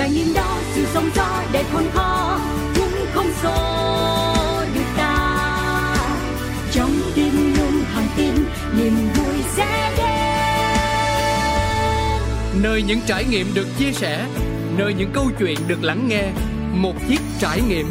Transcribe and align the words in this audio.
trải 0.00 0.10
nghiệm 0.10 0.34
đó 0.34 0.58
sự 0.74 0.84
sống 0.94 1.10
gió 1.14 1.42
để 1.52 1.64
khôn 1.72 1.84
khó 1.92 2.38
cũng 2.74 3.06
không 3.12 3.26
xô 3.42 3.56
được 4.74 4.84
ta 4.96 5.96
trong 6.72 6.90
tim 7.14 7.54
luôn 7.58 7.82
hàng 7.94 8.06
tin 8.16 8.34
niềm 8.78 8.92
vui 9.14 9.34
sẽ 9.56 9.92
đến 9.96 10.06
nơi 12.62 12.82
những 12.82 13.00
trải 13.06 13.24
nghiệm 13.30 13.46
được 13.54 13.66
chia 13.78 13.92
sẻ 13.92 14.26
nơi 14.76 14.94
những 14.94 15.10
câu 15.12 15.24
chuyện 15.38 15.58
được 15.66 15.82
lắng 15.82 16.08
nghe 16.08 16.22
một 16.74 16.94
chiếc 17.08 17.20
trải 17.38 17.60
nghiệm 17.68 17.86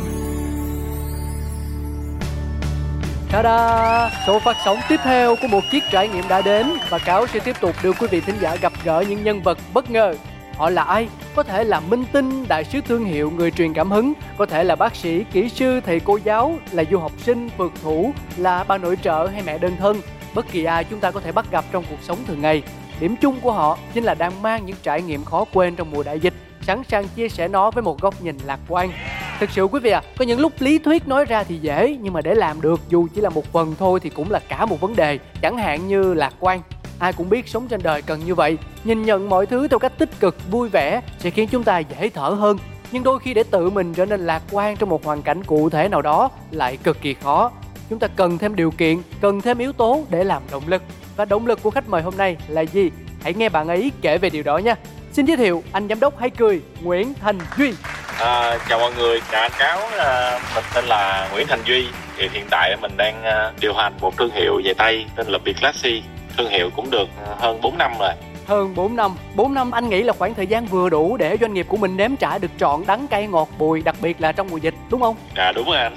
Ta-da! 3.32 4.10
Số 4.28 4.40
phát 4.40 4.58
sóng 4.66 4.80
tiếp 4.90 5.00
theo 5.04 5.36
của 5.42 5.48
một 5.48 5.62
chiếc 5.72 5.84
trải 5.92 6.08
nghiệm 6.08 6.28
đã 6.28 6.42
đến 6.42 6.68
và 6.90 6.98
Cáo 6.98 7.28
sẽ 7.28 7.40
tiếp 7.40 7.56
tục 7.62 7.76
đưa 7.84 7.94
quý 7.94 8.08
vị 8.12 8.22
thính 8.22 8.36
giả 8.42 8.56
gặp 8.56 8.74
gỡ 8.84 9.04
những 9.10 9.24
nhân 9.24 9.42
vật 9.42 9.58
bất 9.74 9.92
ngờ. 9.92 10.16
Họ 10.60 10.70
là 10.70 10.84
ai? 10.84 11.10
Có 11.36 11.44
thể 11.44 11.64
là 11.64 11.80
minh 11.80 12.04
tinh, 12.12 12.46
đại 12.48 12.64
sứ 12.64 12.82
thương 12.82 13.06
hiệu, 13.06 13.32
người 13.32 13.52
truyền 13.52 13.74
cảm 13.74 13.92
hứng, 13.92 14.14
có 14.38 14.46
thể 14.46 14.64
là 14.64 14.76
bác 14.76 14.96
sĩ, 14.96 15.24
kỹ 15.32 15.50
sư, 15.50 15.80
thầy 15.86 16.00
cô 16.00 16.20
giáo, 16.24 16.54
là 16.72 16.84
du 16.92 16.98
học 16.98 17.12
sinh, 17.18 17.50
phượt 17.58 17.72
thủ, 17.84 18.14
là 18.38 18.64
bà 18.64 18.78
nội 18.78 18.98
trợ 19.02 19.28
hay 19.34 19.42
mẹ 19.46 19.58
đơn 19.58 19.76
thân. 19.80 20.02
Bất 20.34 20.52
kỳ 20.52 20.64
ai 20.64 20.84
chúng 20.84 21.00
ta 21.00 21.12
có 21.12 21.20
thể 21.20 21.32
bắt 21.32 21.52
gặp 21.52 21.66
trong 21.72 21.84
cuộc 21.90 21.96
sống 22.02 22.18
thường 22.28 22.42
ngày. 22.42 22.64
Điểm 23.00 23.16
chung 23.22 23.40
của 23.42 23.52
họ 23.52 23.78
chính 23.94 24.04
là 24.04 24.14
đang 24.14 24.42
mang 24.42 24.66
những 24.66 24.76
trải 24.84 25.02
nghiệm 25.02 25.26
khó 25.26 25.46
quên 25.54 25.76
trong 25.76 25.92
mùa 25.92 26.04
đại 26.04 26.20
dịch, 26.20 26.34
sẵn 26.62 26.84
sàng 26.84 27.08
chia 27.16 27.30
sẻ 27.30 27.48
nó 27.48 27.72
với 27.72 27.84
một 27.84 28.02
góc 28.02 28.22
nhìn 28.22 28.38
lạc 28.46 28.60
quan. 28.68 28.92
Thực 29.40 29.50
sự 29.50 29.64
quý 29.64 29.80
vị 29.80 29.92
à, 29.92 30.02
có 30.18 30.26
những 30.26 30.40
lúc 30.40 30.54
lý 30.60 30.80
thuyết 30.80 31.08
nói 31.08 31.26
ra 31.26 31.44
thì 31.44 31.58
dễ 31.58 31.98
nhưng 32.02 32.14
mà 32.14 32.22
để 32.22 32.36
làm 32.36 32.62
được 32.62 32.80
dù 32.90 33.08
chỉ 33.16 33.22
là 33.22 33.30
một 33.30 33.46
phần 33.54 33.76
thôi 33.80 34.00
thì 34.00 34.10
cũng 34.10 34.32
là 34.32 34.40
cả 34.40 34.66
một 34.66 34.82
vấn 34.82 34.96
đề. 34.96 35.20
Chẳng 35.42 35.58
hạn 35.58 35.88
như 35.88 36.14
lạc 36.14 36.34
quan. 36.40 36.62
Ai 37.00 37.14
cũng 37.14 37.30
biết 37.30 37.48
sống 37.48 37.68
trên 37.68 37.84
đời 37.84 38.02
cần 38.02 38.26
như 38.26 38.36
vậy. 38.36 38.58
Nhìn 38.84 39.06
nhận 39.06 39.30
mọi 39.30 39.46
thứ 39.46 39.68
theo 39.68 39.80
cách 39.80 39.98
tích 39.98 40.20
cực, 40.20 40.52
vui 40.52 40.70
vẻ 40.70 41.02
sẽ 41.20 41.30
khiến 41.30 41.50
chúng 41.52 41.64
ta 41.64 41.80
dễ 41.80 42.10
thở 42.10 42.30
hơn. 42.30 42.58
Nhưng 42.92 43.04
đôi 43.04 43.20
khi 43.20 43.34
để 43.34 43.44
tự 43.52 43.70
mình 43.70 43.94
trở 43.94 44.06
nên 44.06 44.20
lạc 44.20 44.42
quan 44.52 44.76
trong 44.76 44.90
một 44.90 45.06
hoàn 45.06 45.22
cảnh 45.22 45.44
cụ 45.44 45.70
thể 45.70 45.90
nào 45.90 46.02
đó 46.02 46.30
lại 46.52 46.78
cực 46.84 47.02
kỳ 47.02 47.14
khó. 47.14 47.52
Chúng 47.90 48.00
ta 48.00 48.08
cần 48.08 48.38
thêm 48.38 48.56
điều 48.56 48.72
kiện, 48.72 49.02
cần 49.22 49.42
thêm 49.42 49.58
yếu 49.58 49.72
tố 49.74 50.04
để 50.10 50.24
làm 50.24 50.44
động 50.52 50.64
lực. 50.68 50.84
Và 51.16 51.26
động 51.26 51.48
lực 51.48 51.64
của 51.64 51.70
khách 51.70 51.90
mời 51.90 52.02
hôm 52.02 52.18
nay 52.18 52.38
là 52.48 52.62
gì? 52.62 52.92
Hãy 53.24 53.34
nghe 53.34 53.50
bạn 53.50 53.68
ấy 53.68 53.92
kể 54.02 54.18
về 54.18 54.30
điều 54.30 54.44
đó 54.44 54.58
nha. 54.58 54.76
Xin 55.12 55.26
giới 55.26 55.38
thiệu 55.38 55.64
anh 55.72 55.88
giám 55.88 56.00
đốc 56.00 56.20
hay 56.20 56.30
cười 56.30 56.62
Nguyễn 56.82 57.14
Thành 57.22 57.40
Duy. 57.58 57.74
À, 58.20 58.58
chào 58.70 58.80
mọi 58.80 58.92
người, 58.98 59.22
chào 59.32 59.42
anh 59.42 59.52
Cáo, 59.60 59.80
à, 59.98 60.40
mình 60.56 60.64
tên 60.76 60.86
là 60.86 61.30
Nguyễn 61.34 61.48
Thành 61.48 61.62
Duy. 61.66 61.88
Thì 62.18 62.30
hiện 62.34 62.46
tại 62.52 62.76
mình 62.82 62.92
đang 62.98 63.24
à, 63.24 63.52
điều 63.62 63.74
hành 63.74 63.94
một 64.02 64.18
thương 64.18 64.32
hiệu 64.32 64.62
giày 64.66 64.74
tay 64.74 65.06
tên 65.16 65.28
là 65.28 65.40
Classy 65.60 66.04
Thương 66.40 66.50
hiệu 66.50 66.70
cũng 66.76 66.90
được 66.90 67.08
à, 67.28 67.36
hơn 67.40 67.60
4 67.62 67.78
năm 67.78 67.92
rồi. 68.00 68.12
Hơn 68.48 68.76
4 68.76 68.96
năm 68.96 69.16
4 69.36 69.54
năm 69.54 69.72
anh 69.72 69.90
nghĩ 69.90 70.04
là 70.04 70.14
khoảng 70.14 70.34
thời 70.34 70.48
gian 70.48 70.66
vừa 70.66 70.90
đủ 70.90 71.18
để 71.18 71.38
doanh 71.42 71.54
nghiệp 71.54 71.66
của 71.70 71.78
mình 71.78 71.98
nếm 71.98 72.16
trải 72.16 72.40
được 72.40 72.52
trọn 72.58 72.84
đắng 72.88 73.08
cay 73.08 73.28
ngọt 73.28 73.50
bùi 73.58 73.82
Đặc 73.82 73.96
biệt 74.02 74.22
là 74.22 74.32
trong 74.32 74.48
mùa 74.52 74.58
dịch 74.58 74.74
đúng 74.90 75.02
không? 75.02 75.16
À 75.36 75.52
đúng 75.56 75.66
rồi 75.66 75.78
anh. 75.78 75.96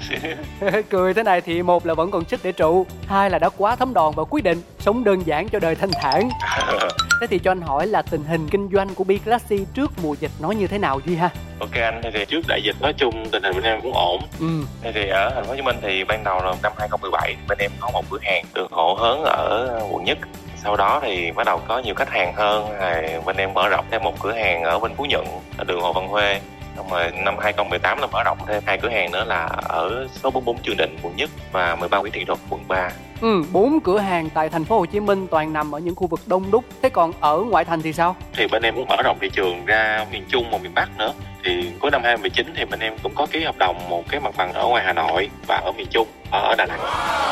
Cười 0.89 1.13
thế 1.13 1.23
này 1.23 1.41
thì 1.41 1.63
một 1.63 1.85
là 1.85 1.93
vẫn 1.93 2.11
còn 2.11 2.25
sức 2.25 2.39
để 2.43 2.51
trụ 2.51 2.85
Hai 3.07 3.29
là 3.29 3.39
đã 3.39 3.49
quá 3.49 3.75
thấm 3.75 3.93
đòn 3.93 4.13
và 4.15 4.23
quyết 4.29 4.43
định 4.43 4.61
Sống 4.79 5.03
đơn 5.03 5.21
giản 5.25 5.49
cho 5.49 5.59
đời 5.59 5.75
thanh 5.75 5.91
thản 6.01 6.29
Thế 7.23 7.27
thì 7.27 7.39
cho 7.39 7.51
anh 7.51 7.61
hỏi 7.61 7.87
là 7.87 8.01
tình 8.01 8.23
hình 8.23 8.49
kinh 8.49 8.69
doanh 8.73 8.95
của 8.95 9.03
Biclassi 9.03 9.65
trước 9.73 9.91
mùa 10.03 10.15
dịch 10.19 10.31
nó 10.39 10.51
như 10.51 10.67
thế 10.67 10.77
nào 10.77 10.99
Duy 11.05 11.15
ha? 11.15 11.29
ok 11.59 11.71
anh, 11.73 12.01
thì, 12.13 12.25
trước 12.25 12.41
đại 12.47 12.61
dịch 12.63 12.75
nói 12.81 12.93
chung 12.93 13.25
tình 13.31 13.43
hình 13.43 13.53
bên 13.55 13.63
em 13.63 13.81
cũng 13.81 13.93
ổn. 13.93 14.21
Ừ, 14.39 14.45
Thì, 14.83 14.89
thì 14.93 15.07
ở 15.07 15.29
thành 15.35 15.43
phố 15.43 15.49
Hồ 15.49 15.55
Chí 15.55 15.61
Minh 15.61 15.75
thì 15.81 16.03
ban 16.03 16.23
đầu 16.23 16.35
là 16.43 16.53
năm 16.63 16.71
2017 16.77 17.35
bên 17.47 17.57
em 17.57 17.71
có 17.79 17.89
một 17.93 18.03
cửa 18.09 18.17
hàng 18.21 18.45
được 18.53 18.71
hộ 18.71 18.93
hớn 18.93 19.23
ở 19.23 19.79
quận 19.91 20.03
nhất 20.03 20.17
sau 20.63 20.75
đó 20.75 20.99
thì 21.03 21.31
bắt 21.31 21.43
đầu 21.45 21.61
có 21.67 21.79
nhiều 21.79 21.95
khách 21.95 22.09
hàng 22.09 22.33
hơn 22.35 22.67
thì 22.79 23.13
bên 23.25 23.37
em 23.37 23.53
mở 23.53 23.69
rộng 23.69 23.85
thêm 23.91 24.03
một 24.03 24.19
cửa 24.19 24.31
hàng 24.33 24.63
ở 24.63 24.79
bên 24.79 24.91
Phú 24.95 25.05
Nhuận 25.09 25.25
ở 25.57 25.63
đường 25.63 25.81
Hồ 25.81 25.93
Văn 25.93 26.07
Huê 26.07 26.39
xong 26.75 26.89
rồi 26.89 27.11
năm 27.11 27.37
2018 27.39 27.97
là 27.99 28.07
mở 28.07 28.23
rộng 28.23 28.37
thêm 28.47 28.63
hai 28.65 28.77
cửa 28.77 28.89
hàng 28.89 29.11
nữa 29.11 29.23
là 29.23 29.45
ở 29.63 30.07
số 30.11 30.31
44 30.31 30.57
Trường 30.63 30.77
Định 30.77 30.97
quận 31.03 31.15
nhất 31.15 31.29
và 31.51 31.75
13 31.75 31.97
Nguyễn 31.97 32.13
Thị 32.13 32.25
Thuật 32.25 32.39
quận 32.49 32.67
3 32.67 32.89
ừ, 33.21 33.43
bốn 33.51 33.79
cửa 33.79 33.97
hàng 33.97 34.29
tại 34.29 34.49
thành 34.49 34.65
phố 34.65 34.79
Hồ 34.79 34.85
Chí 34.85 34.99
Minh 34.99 35.27
toàn 35.31 35.53
nằm 35.53 35.75
ở 35.75 35.79
những 35.79 35.95
khu 35.95 36.07
vực 36.07 36.19
đông 36.25 36.51
đúc. 36.51 36.65
Thế 36.81 36.89
còn 36.89 37.11
ở 37.19 37.37
ngoại 37.37 37.65
thành 37.65 37.81
thì 37.81 37.93
sao? 37.93 38.15
thì 38.33 38.47
bên 38.51 38.61
em 38.61 38.75
cũng 38.75 38.85
mở 38.89 38.95
rộng 39.03 39.17
thị 39.21 39.29
trường 39.33 39.65
ra 39.65 40.05
miền 40.11 40.23
Trung 40.27 40.45
và 40.51 40.57
miền 40.57 40.73
Bắc 40.75 40.97
nữa 40.97 41.13
thì 41.43 41.71
cuối 41.79 41.91
năm 41.91 42.01
2019 42.03 42.53
thì 42.55 42.65
mình 42.65 42.79
em 42.79 42.93
cũng 43.03 43.11
có 43.15 43.27
ký 43.31 43.43
hợp 43.43 43.57
đồng 43.57 43.89
một 43.89 44.03
cái 44.09 44.19
mặt 44.19 44.33
bằng 44.37 44.53
ở 44.53 44.67
ngoài 44.67 44.83
Hà 44.85 44.93
Nội 44.93 45.29
và 45.47 45.61
ở 45.65 45.71
miền 45.71 45.87
Trung 45.89 46.07
ở 46.31 46.55
Đà 46.57 46.65
Nẵng. 46.65 46.79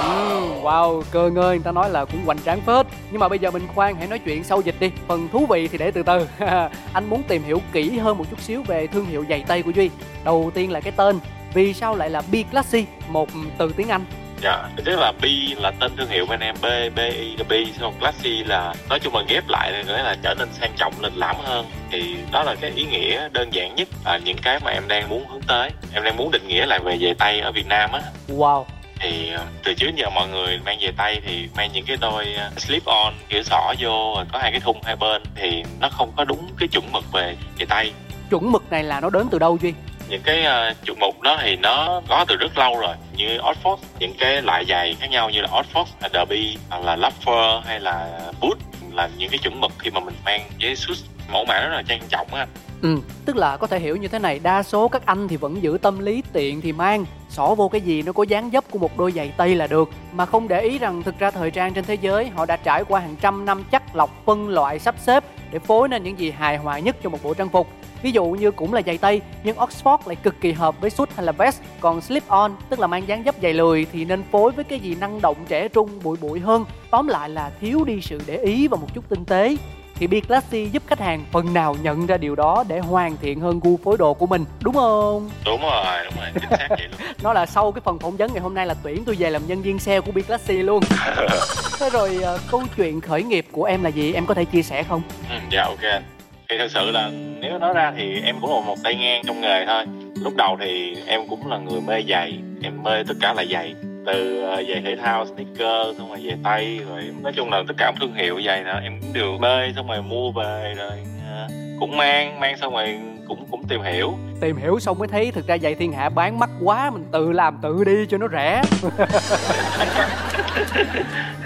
Ừ, 0.04 0.62
wow, 0.62 1.02
cơ 1.12 1.30
ngơi 1.30 1.56
người 1.56 1.64
ta 1.64 1.72
nói 1.72 1.90
là 1.90 2.06
cũng 2.06 2.26
hoành 2.26 2.40
tráng 2.46 2.62
phết. 2.62 2.86
Nhưng 3.12 3.20
mà 3.20 3.30
bây 3.30 3.40
giờ 3.40 3.52
mình 3.52 3.68
khoan 3.76 3.96
hãy 3.96 4.08
nói 4.08 4.20
chuyện 4.20 4.44
sau 4.44 4.62
dịch 4.62 4.76
đi. 4.80 4.92
Phần 5.08 5.28
thú 5.32 5.46
vị 5.46 5.68
thì 5.68 5.78
để 5.78 5.92
từ 5.92 6.04
từ. 6.04 6.28
Anh 6.94 7.10
muốn 7.10 7.24
tìm 7.24 7.44
hiểu 7.44 7.62
kỹ 7.74 7.98
hơn 7.98 8.18
một 8.18 8.26
chút 8.32 8.42
xíu 8.42 8.64
về 8.64 8.88
thương 8.88 9.06
hiệu 9.06 9.26
giày 9.30 9.44
tây 9.48 9.64
của 9.64 9.72
Duy. 9.72 9.90
Đầu 10.24 10.52
tiên 10.54 10.72
là 10.72 10.80
cái 10.80 10.94
tên 10.96 11.20
Vì 11.54 11.74
sao 11.74 11.96
lại 11.96 12.10
là 12.10 12.22
Biclassi 12.32 12.86
Một 13.08 13.30
từ 13.58 13.74
tiếng 13.78 13.88
Anh? 13.88 14.06
Dạ, 14.44 14.70
tức 14.86 15.00
là 15.00 15.12
B 15.22 15.26
là 15.58 15.72
tên 15.80 15.92
thương 15.98 16.10
hiệu 16.10 16.26
bên 16.26 16.40
em 16.40 16.56
B, 16.62 16.66
B, 16.96 17.00
I 17.00 17.36
là 17.38 17.44
B, 17.50 17.54
xong 17.80 17.94
Classy 18.00 18.44
là 18.44 18.74
nói 18.90 19.00
chung 19.00 19.16
là 19.16 19.24
ghép 19.28 19.44
lại 19.48 19.72
thì 19.72 19.84
nghĩa 19.84 20.04
là 20.04 20.16
trở 20.24 20.36
nên 20.40 20.48
sang 20.54 20.72
trọng 20.78 20.94
lịch 21.02 21.18
lãm 21.18 21.36
hơn. 21.44 21.66
Thì 21.92 22.16
đó 22.32 22.44
là 22.44 22.56
cái 22.62 22.72
ý 22.76 22.86
nghĩa 22.86 23.30
đơn 23.32 23.54
giản 23.54 23.76
nhất 23.76 23.88
à, 24.06 24.18
những 24.18 24.38
cái 24.38 24.60
mà 24.66 24.72
em 24.72 24.88
đang 24.88 25.10
muốn 25.10 25.26
hướng 25.30 25.42
tới. 25.42 25.70
Em 25.94 26.04
đang 26.04 26.18
muốn 26.18 26.32
định 26.32 26.48
nghĩa 26.48 26.66
lại 26.66 26.80
về 26.80 26.98
giày 27.02 27.14
tay 27.14 27.40
ở 27.40 27.52
Việt 27.52 27.68
Nam 27.68 27.92
á. 27.92 28.02
Wow. 28.28 28.66
Thì 29.00 29.34
à, 29.34 29.44
từ 29.64 29.74
trước 29.74 29.90
giờ 29.96 30.10
mọi 30.10 30.28
người 30.28 30.60
mang 30.66 30.78
giày 30.82 30.92
tay 30.98 31.22
thì 31.26 31.50
mang 31.56 31.70
những 31.74 31.86
cái 31.86 31.98
đôi 32.02 32.34
à, 32.38 32.52
slip 32.58 32.86
on 32.86 33.14
kiểu 33.30 33.44
xỏ 33.44 33.74
vô 33.80 34.18
có 34.32 34.40
hai 34.40 34.52
cái 34.52 34.60
thun 34.60 34.76
hai 34.84 34.96
bên 34.96 35.24
thì 35.36 35.64
nó 35.80 35.90
không 35.90 36.12
có 36.18 36.26
đúng 36.26 36.48
cái 36.58 36.68
chuẩn 36.68 36.92
mực 36.92 37.12
về 37.12 37.36
giày 37.58 37.66
tay. 37.66 37.92
Chuẩn 38.30 38.52
mực 38.52 38.72
này 38.72 38.84
là 38.84 39.00
nó 39.00 39.10
đến 39.10 39.28
từ 39.32 39.40
đâu 39.40 39.58
Duy? 39.62 39.74
Những 40.12 40.22
cái 40.22 40.44
ờ, 40.44 40.70
uh, 40.72 40.86
chuẩn 40.86 41.00
mục 41.00 41.22
đó 41.22 41.38
thì 41.42 41.56
nó 41.56 42.02
có 42.10 42.26
từ 42.28 42.36
rất 42.36 42.58
lâu 42.58 42.80
rồi 42.80 42.96
như 43.18 43.38
Oxford 43.38 43.78
những 44.00 44.14
cái 44.20 44.42
loại 44.42 44.66
giày 44.70 44.96
khác 45.00 45.08
nhau 45.12 45.30
như 45.30 45.42
là 45.42 45.48
Oxford, 45.48 45.86
Derby 46.14 46.58
hoặc 46.70 46.84
là 46.84 46.96
Loafer 46.96 47.62
hay 47.62 47.80
là 47.80 48.20
Boot 48.42 48.58
là 48.92 49.10
những 49.18 49.30
cái 49.30 49.38
chuẩn 49.38 49.62
mực 49.62 49.72
khi 49.80 49.90
mà 49.90 50.00
mình 50.00 50.16
mang 50.26 50.42
với 50.62 50.76
suit 50.76 50.98
mẫu 51.32 51.46
mã 51.46 51.60
rất 51.60 51.70
là 51.76 51.84
trang 51.88 52.02
trọng 52.10 52.28
á 52.34 52.40
anh. 52.40 52.50
Ừ, 52.82 52.98
tức 53.26 53.36
là 53.36 53.58
có 53.58 53.68
thể 53.68 53.80
hiểu 53.80 53.96
như 53.96 54.08
thế 54.08 54.20
này 54.20 54.40
Đa 54.40 54.64
số 54.64 54.88
các 54.88 55.06
anh 55.06 55.28
thì 55.28 55.38
vẫn 55.38 55.64
giữ 55.64 55.78
tâm 55.82 56.00
lý 56.00 56.24
tiện 56.34 56.62
thì 56.62 56.72
mang 56.72 57.06
Xỏ 57.30 57.56
vô 57.56 57.70
cái 57.70 57.82
gì 57.82 58.02
nó 58.02 58.12
có 58.12 58.24
dáng 58.24 58.50
dấp 58.54 58.72
của 58.72 58.80
một 58.80 58.98
đôi 58.98 59.12
giày 59.12 59.32
tây 59.38 59.56
là 59.56 59.68
được 59.68 59.90
Mà 60.14 60.26
không 60.26 60.48
để 60.48 60.62
ý 60.62 60.78
rằng 60.78 61.04
thực 61.04 61.20
ra 61.20 61.32
thời 61.32 61.52
trang 61.52 61.74
trên 61.74 61.86
thế 61.86 61.98
giới 62.02 62.30
Họ 62.30 62.46
đã 62.46 62.58
trải 62.58 62.84
qua 62.84 63.00
hàng 63.00 63.16
trăm 63.22 63.46
năm 63.46 63.64
chắc 63.72 63.96
lọc 63.96 64.26
phân 64.26 64.50
loại 64.50 64.80
sắp 64.80 64.96
xếp 65.00 65.24
để 65.52 65.60
phối 65.60 65.88
nên 65.88 66.04
những 66.04 66.20
gì 66.20 66.32
hài 66.32 66.58
hòa 66.58 66.80
nhất 66.80 66.96
cho 67.04 67.10
một 67.10 67.24
bộ 67.24 67.34
trang 67.34 67.50
phục. 67.50 67.68
Ví 68.02 68.12
dụ 68.12 68.26
như 68.26 68.52
cũng 68.52 68.74
là 68.74 68.82
giày 68.86 68.98
tây, 68.98 69.22
Nhưng 69.44 69.58
Oxford 69.58 69.98
lại 70.06 70.16
cực 70.16 70.42
kỳ 70.42 70.52
hợp 70.52 70.82
với 70.82 70.90
suit 70.90 71.10
hay 71.16 71.26
là 71.26 71.32
vest. 71.32 71.62
Còn 71.80 72.02
slip 72.02 72.28
on, 72.28 72.52
tức 72.70 72.80
là 72.80 72.88
mang 72.88 73.08
dáng 73.08 73.24
dấp 73.26 73.36
giày 73.42 73.54
lười, 73.54 73.86
Thì 73.92 74.06
nên 74.06 74.24
phối 74.32 74.52
với 74.52 74.64
cái 74.64 74.80
gì 74.80 74.96
năng 74.96 75.22
động, 75.22 75.38
trẻ 75.48 75.68
trung, 75.68 75.90
bụi 76.04 76.18
bụi 76.22 76.40
hơn. 76.40 76.66
Tóm 76.90 77.08
lại 77.08 77.30
là 77.30 77.52
thiếu 77.62 77.84
đi 77.84 78.02
sự 78.02 78.22
để 78.26 78.38
ý 78.38 78.68
và 78.68 78.78
một 78.78 78.88
chút 78.94 79.10
tinh 79.10 79.26
tế 79.26 79.56
thì 80.02 80.08
Biclassi 80.08 80.70
giúp 80.72 80.84
khách 80.88 81.00
hàng 81.00 81.26
phần 81.32 81.54
nào 81.54 81.76
nhận 81.82 82.06
ra 82.06 82.18
điều 82.18 82.36
đó 82.36 82.64
để 82.68 82.80
hoàn 82.80 83.18
thiện 83.22 83.40
hơn 83.40 83.60
gu 83.64 83.80
phối 83.84 83.98
đồ 83.98 84.14
của 84.14 84.28
mình 84.28 84.46
đúng 84.64 84.74
không 84.74 85.30
Đúng 85.46 85.62
rồi, 85.62 86.06
đúng 86.06 86.14
rồi, 86.18 86.28
chính 86.34 86.50
xác 86.50 86.68
vậy 86.70 86.88
luôn. 86.92 87.02
nó 87.24 87.34
là 87.34 87.46
sau 87.46 87.72
cái 87.72 87.82
phần 87.86 88.00
phỏng 88.00 88.18
vấn 88.18 88.34
ngày 88.34 88.42
hôm 88.42 88.54
nay 88.54 88.66
là 88.68 88.74
tuyển 88.84 89.04
tôi 89.06 89.16
về 89.20 89.30
làm 89.30 89.48
nhân 89.48 89.62
viên 89.62 89.80
sale 89.80 90.02
của 90.02 90.12
Biclassi 90.12 90.54
luôn 90.54 90.84
thế 91.80 91.90
rồi 91.90 92.20
ờ, 92.24 92.40
câu 92.52 92.64
chuyện 92.78 93.02
khởi 93.02 93.24
nghiệp 93.24 93.46
của 93.52 93.64
em 93.64 93.84
là 93.84 93.90
gì 93.90 94.14
em 94.14 94.26
có 94.26 94.34
thể 94.34 94.46
chia 94.46 94.62
sẻ 94.64 94.84
không 94.84 95.02
ừ, 95.30 95.36
dạ 95.52 95.64
ok 95.64 95.82
anh. 95.82 96.04
Thì 96.50 96.58
thật 96.58 96.68
sự 96.72 96.92
là 96.92 97.10
nếu 97.40 97.60
nói 97.60 97.74
ra 97.74 97.94
thì 97.98 98.22
em 98.22 98.36
cũng 98.42 98.56
là 98.56 98.62
một 98.68 98.76
tay 98.84 98.96
ngang 98.96 99.22
trong 99.28 99.42
nghề 99.42 99.66
thôi. 99.66 99.86
Lúc 100.24 100.36
đầu 100.36 100.58
thì 100.62 100.96
em 101.06 101.28
cũng 101.28 101.48
là 101.48 101.58
người 101.58 101.82
mê 101.82 102.04
giày, 102.10 102.40
em 102.64 102.84
mê 102.84 103.04
tất 103.08 103.14
cả 103.22 103.34
là 103.34 103.46
giày 103.52 103.76
từ 104.06 104.42
ờ, 104.42 104.64
giày 104.70 104.82
thể 104.86 104.96
thao 104.96 105.26
sneaker 105.26 105.98
xong 105.98 106.10
rồi 106.10 106.20
giày 106.28 106.38
tay 106.44 106.80
rồi 106.90 107.04
nói 107.22 107.34
chung 107.36 107.50
là 107.50 107.64
tất 107.68 107.74
cả 107.78 107.92
thương 108.00 108.14
hiệu 108.14 108.42
giày 108.46 108.64
đó 108.64 108.80
em 108.84 109.00
cũng 109.02 109.14
đều 109.14 109.38
mê 109.40 109.74
xong 109.76 109.88
rồi 109.88 110.02
mua 110.02 110.32
về 110.32 110.74
rồi 110.78 110.92
ờ, 111.30 111.48
cũng 111.80 111.98
mang 111.98 112.40
mang 112.40 112.58
xong 112.58 112.74
rồi 112.74 113.00
cũng 113.28 113.46
cũng 113.52 113.64
tìm 113.68 113.82
hiểu. 113.82 114.14
Tìm 114.42 114.58
hiểu 114.58 114.80
xong 114.80 115.00
mới 115.00 115.08
thấy 115.08 115.32
thực 115.32 115.48
ra 115.48 115.58
giày 115.58 115.76
thiên 115.76 115.92
hạ 115.92 116.10
bán 116.10 116.40
mắc 116.40 116.50
quá 116.64 116.90
mình 116.90 117.06
tự 117.12 117.32
làm 117.32 117.58
tự 117.62 117.84
đi 117.84 118.06
cho 118.10 118.18
nó 118.18 118.28
rẻ 118.32 118.62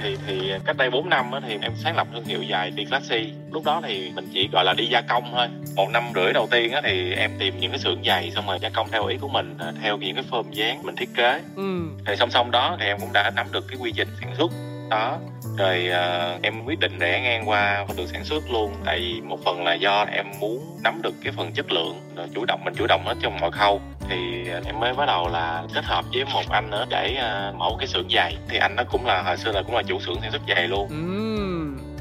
thì 0.01 0.17
thì 0.27 0.51
cách 0.65 0.77
đây 0.77 0.89
4 0.89 1.09
năm 1.09 1.31
thì 1.47 1.57
em 1.61 1.71
sáng 1.83 1.95
lập 1.95 2.07
thương 2.13 2.25
hiệu 2.25 2.43
giày 2.49 2.71
Declassi 2.77 3.33
lúc 3.51 3.65
đó 3.65 3.81
thì 3.83 4.11
mình 4.15 4.29
chỉ 4.33 4.49
gọi 4.51 4.65
là 4.65 4.73
đi 4.77 4.85
gia 4.85 5.01
công 5.01 5.23
thôi. 5.31 5.47
Một 5.75 5.89
năm 5.93 6.03
rưỡi 6.15 6.33
đầu 6.33 6.47
tiên 6.51 6.71
thì 6.83 7.13
em 7.13 7.31
tìm 7.39 7.59
những 7.59 7.71
cái 7.71 7.79
xưởng 7.79 8.03
giày 8.05 8.31
xong 8.35 8.47
rồi 8.47 8.57
gia 8.61 8.69
công 8.69 8.89
theo 8.91 9.05
ý 9.05 9.17
của 9.21 9.27
mình 9.27 9.55
ờ, 9.59 9.73
theo 9.81 9.97
những 9.97 10.15
cái 10.15 10.23
form 10.31 10.51
dáng 10.51 10.83
mình 10.83 10.95
thiết 10.95 11.09
kế. 11.15 11.41
Ừ. 11.55 11.81
Thì 12.05 12.15
song 12.15 12.31
song 12.31 12.51
đó 12.51 12.77
thì 12.79 12.85
em 12.85 12.99
cũng 12.99 13.13
đã 13.13 13.31
nắm 13.35 13.47
được 13.51 13.65
cái 13.67 13.77
quy 13.81 13.91
trình 13.95 14.07
sản 14.21 14.35
xuất 14.37 14.51
đó 14.89 15.19
rồi 15.57 15.87
ờ, 15.87 16.37
em 16.41 16.65
quyết 16.65 16.79
định 16.79 16.99
rẽ 16.99 17.21
ngang 17.21 17.49
qua 17.49 17.85
đường 17.97 18.07
sản 18.07 18.23
xuất 18.23 18.43
luôn. 18.51 18.73
Tại 18.85 18.99
vì 18.99 19.21
một 19.21 19.39
phần 19.45 19.63
là 19.63 19.73
do 19.73 20.05
em 20.11 20.25
muốn 20.39 20.79
nắm 20.83 21.01
được 21.01 21.13
cái 21.23 21.33
phần 21.37 21.51
chất 21.53 21.71
lượng 21.71 21.99
rồi 22.15 22.27
chủ 22.35 22.45
động 22.47 22.61
mình 22.65 22.73
chủ 22.77 22.85
động 22.87 23.05
hết 23.05 23.15
trong 23.21 23.37
mọi 23.39 23.51
khâu. 23.51 23.81
Thì 24.09 24.49
ờ, 24.49 24.61
em 24.65 24.79
mới 24.79 24.93
bắt 24.93 25.05
đầu 25.05 25.27
là 25.27 25.63
kết 25.75 25.85
hợp 25.85 26.05
với 26.13 26.25
một 26.25 26.49
anh 26.49 26.69
nữa 26.69 26.85
để 26.89 27.15
ờ, 27.15 27.53
mở 27.57 27.69
cái 27.79 27.87
xưởng 27.87 28.07
giày. 28.09 28.37
Thì 28.49 28.57
anh 28.57 28.75
nó 28.75 28.83
cũng 28.91 29.05
là 29.05 29.21
hồi 29.21 29.37
xưa 29.37 29.51
là 29.51 29.61
cũng 29.61 29.75
là 29.75 29.83
chủ 29.83 29.99
xưởng 29.99 30.17
sản 30.21 30.31
xuất 30.31 30.41
giày 30.47 30.67
luôn. 30.67 30.87
Ừ 30.89 31.25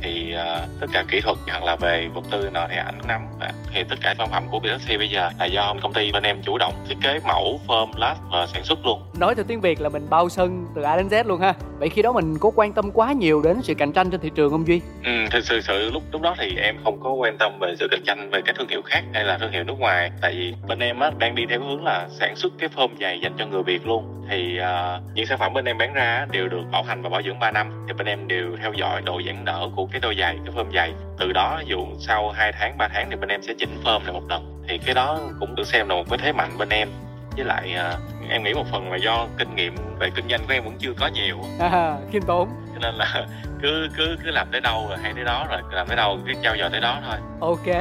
thì 0.04 0.23
uh, 0.36 0.80
tất 0.80 0.86
cả 0.92 1.04
kỹ 1.08 1.20
thuật 1.20 1.36
hoặc 1.50 1.64
là 1.64 1.76
về 1.76 2.08
vật 2.14 2.24
tư 2.30 2.50
nó 2.52 2.66
thì 2.70 2.76
ảnh 2.76 2.98
nắm 3.08 3.20
à, 3.40 3.52
thì 3.74 3.84
tất 3.88 3.96
cả 4.02 4.14
sản 4.18 4.28
phẩm 4.30 4.44
của 4.50 4.58
BSC 4.60 4.98
bây 4.98 5.08
giờ 5.08 5.30
là 5.38 5.44
do 5.44 5.74
công 5.82 5.92
ty 5.92 6.12
bên 6.12 6.22
em 6.22 6.42
chủ 6.42 6.58
động 6.58 6.72
thiết 6.88 6.96
kế 7.02 7.20
mẫu 7.26 7.60
form 7.66 7.92
last 7.96 8.18
và 8.30 8.46
sản 8.46 8.64
xuất 8.64 8.86
luôn. 8.86 9.02
Nói 9.18 9.34
theo 9.34 9.44
tiếng 9.48 9.60
việt 9.60 9.80
là 9.80 9.88
mình 9.88 10.06
bao 10.10 10.28
sân 10.28 10.66
từ 10.74 10.82
a 10.82 10.96
đến 10.96 11.08
z 11.08 11.24
luôn 11.26 11.40
ha. 11.40 11.54
Vậy 11.78 11.88
khi 11.88 12.02
đó 12.02 12.12
mình 12.12 12.38
có 12.40 12.50
quan 12.54 12.72
tâm 12.72 12.90
quá 12.90 13.12
nhiều 13.12 13.42
đến 13.42 13.62
sự 13.62 13.74
cạnh 13.74 13.92
tranh 13.92 14.10
trên 14.10 14.20
thị 14.20 14.30
trường 14.34 14.50
không 14.50 14.66
duy? 14.66 14.80
Ừ 15.04 15.10
thực 15.30 15.44
sự 15.44 15.60
sự 15.60 15.90
lúc 15.90 16.02
lúc 16.12 16.22
đó 16.22 16.34
thì 16.38 16.56
em 16.56 16.76
không 16.84 17.00
có 17.02 17.12
quan 17.12 17.38
tâm 17.38 17.58
về 17.60 17.74
sự 17.78 17.88
cạnh 17.90 18.02
tranh 18.06 18.30
về 18.30 18.40
các 18.44 18.56
thương 18.58 18.68
hiệu 18.68 18.82
khác 18.82 19.04
hay 19.12 19.24
là 19.24 19.38
thương 19.38 19.52
hiệu 19.52 19.64
nước 19.64 19.78
ngoài. 19.78 20.10
Tại 20.20 20.34
vì 20.34 20.54
bên 20.68 20.78
em 20.78 21.00
á 21.00 21.10
đang 21.18 21.34
đi 21.34 21.46
theo 21.50 21.60
hướng 21.60 21.84
là 21.84 22.08
sản 22.10 22.36
xuất 22.36 22.52
cái 22.58 22.68
form 22.76 22.88
giày 23.00 23.20
dành 23.20 23.32
cho 23.38 23.46
người 23.46 23.62
việt 23.62 23.86
luôn. 23.86 24.26
Thì 24.30 24.58
uh, 24.60 25.02
những 25.14 25.26
sản 25.26 25.38
phẩm 25.38 25.52
bên 25.54 25.64
em 25.64 25.78
bán 25.78 25.94
ra 25.94 26.26
đều 26.30 26.48
được 26.48 26.62
bảo 26.72 26.82
hành 26.82 27.02
và 27.02 27.08
bảo 27.08 27.22
dưỡng 27.22 27.38
3 27.38 27.50
năm. 27.50 27.86
Thì 27.88 27.92
bên 27.92 28.06
em 28.06 28.28
đều 28.28 28.56
theo 28.62 28.72
dõi 28.72 29.02
độ 29.04 29.20
giãn 29.26 29.44
nở 29.44 29.68
của 29.76 29.86
cái 29.86 30.00
đôi 30.00 30.16
giày 30.20 30.23
cái 30.32 30.54
form 30.54 30.72
giày 30.74 30.92
từ 31.18 31.32
đó 31.32 31.56
ví 31.60 31.66
dụ 31.68 31.78
sau 31.98 32.30
2 32.30 32.52
tháng 32.52 32.78
3 32.78 32.88
tháng 32.88 33.10
thì 33.10 33.16
bên 33.16 33.28
em 33.28 33.42
sẽ 33.42 33.54
chỉnh 33.58 33.78
form 33.84 34.04
lại 34.04 34.12
một 34.12 34.22
lần. 34.28 34.64
Thì 34.68 34.78
cái 34.78 34.94
đó 34.94 35.18
cũng 35.40 35.54
được 35.54 35.66
xem 35.66 35.88
là 35.88 35.94
một 35.94 36.04
cái 36.10 36.18
thế 36.18 36.32
mạnh 36.32 36.50
bên 36.58 36.68
em. 36.68 36.88
Với 37.36 37.44
lại 37.44 37.76
uh, 37.94 38.30
em 38.30 38.42
nghĩ 38.42 38.54
một 38.54 38.66
phần 38.72 38.92
là 38.92 38.96
do 38.96 39.26
kinh 39.38 39.54
nghiệm 39.54 39.74
về 39.98 40.10
kinh 40.14 40.28
doanh 40.28 40.40
của 40.46 40.52
em 40.52 40.64
vẫn 40.64 40.74
chưa 40.78 40.92
có 41.00 41.06
nhiều. 41.14 41.38
À, 41.58 41.96
khiêm 42.12 42.22
tốn. 42.22 42.48
Cho 42.74 42.80
nên 42.80 42.94
là 42.94 43.26
cứ 43.62 43.88
cứ 43.96 44.16
cứ 44.24 44.30
làm 44.30 44.48
tới 44.52 44.60
đâu 44.60 44.86
rồi 44.88 44.98
hay 45.02 45.12
tới 45.14 45.24
đó 45.24 45.46
rồi 45.50 45.60
làm 45.72 45.86
tới 45.86 45.96
đâu 45.96 46.18
cứ 46.26 46.32
trao 46.42 46.56
dồi 46.56 46.70
tới 46.70 46.80
đó 46.80 46.98
thôi. 47.08 47.18
Ok. 47.40 47.76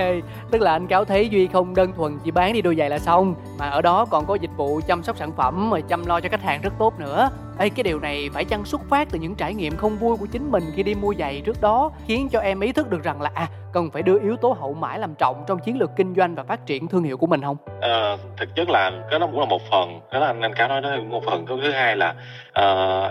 Tức 0.51 0.61
là 0.61 0.71
anh 0.71 0.87
cáo 0.87 1.05
thấy 1.05 1.29
duy 1.29 1.47
không 1.47 1.75
đơn 1.75 1.93
thuần 1.93 2.19
chỉ 2.23 2.31
bán 2.31 2.53
đi 2.53 2.61
đôi 2.61 2.75
giày 2.75 2.89
là 2.89 2.99
xong 2.99 3.35
mà 3.59 3.69
ở 3.69 3.81
đó 3.81 4.05
còn 4.05 4.25
có 4.25 4.35
dịch 4.35 4.51
vụ 4.57 4.81
chăm 4.87 5.03
sóc 5.03 5.17
sản 5.17 5.31
phẩm 5.31 5.69
mà 5.69 5.79
chăm 5.79 6.05
lo 6.05 6.19
cho 6.19 6.29
khách 6.29 6.43
hàng 6.43 6.61
rất 6.61 6.73
tốt 6.79 6.99
nữa 6.99 7.29
Ê, 7.59 7.69
cái 7.69 7.83
điều 7.83 7.99
này 7.99 8.29
phải 8.33 8.45
chăng 8.45 8.65
xuất 8.65 8.81
phát 8.89 9.07
từ 9.11 9.19
những 9.19 9.35
trải 9.35 9.53
nghiệm 9.53 9.75
không 9.75 9.97
vui 9.97 10.17
của 10.17 10.25
chính 10.25 10.51
mình 10.51 10.63
khi 10.75 10.83
đi 10.83 10.95
mua 10.95 11.13
giày 11.19 11.41
trước 11.45 11.61
đó 11.61 11.91
khiến 12.07 12.29
cho 12.29 12.39
em 12.39 12.59
ý 12.59 12.71
thức 12.71 12.89
được 12.89 13.03
rằng 13.03 13.21
là 13.21 13.31
à 13.33 13.47
cần 13.73 13.91
phải 13.91 14.01
đưa 14.01 14.19
yếu 14.19 14.37
tố 14.37 14.57
hậu 14.59 14.73
mãi 14.73 14.99
làm 14.99 15.15
trọng 15.15 15.43
trong 15.47 15.59
chiến 15.59 15.77
lược 15.79 15.89
kinh 15.95 16.15
doanh 16.15 16.35
và 16.35 16.43
phát 16.43 16.65
triển 16.65 16.87
thương 16.87 17.03
hiệu 17.03 17.17
của 17.17 17.27
mình 17.27 17.41
không? 17.41 17.57
À, 17.81 18.17
thực 18.37 18.55
chất 18.55 18.69
là 18.69 18.91
cái 19.09 19.19
đó 19.19 19.27
cũng 19.31 19.39
là 19.39 19.45
một 19.45 19.61
phần 19.71 19.99
cái 20.11 20.21
là 20.21 20.27
anh 20.27 20.41
cá 20.41 20.49
cáo 20.49 20.67
nói 20.67 20.81
đó 20.81 20.89
cũng 20.97 21.09
một 21.09 21.23
phần. 21.25 21.45
Cái 21.45 21.57
thứ 21.61 21.71
hai 21.71 21.95
là 21.95 22.13
à, 22.53 22.65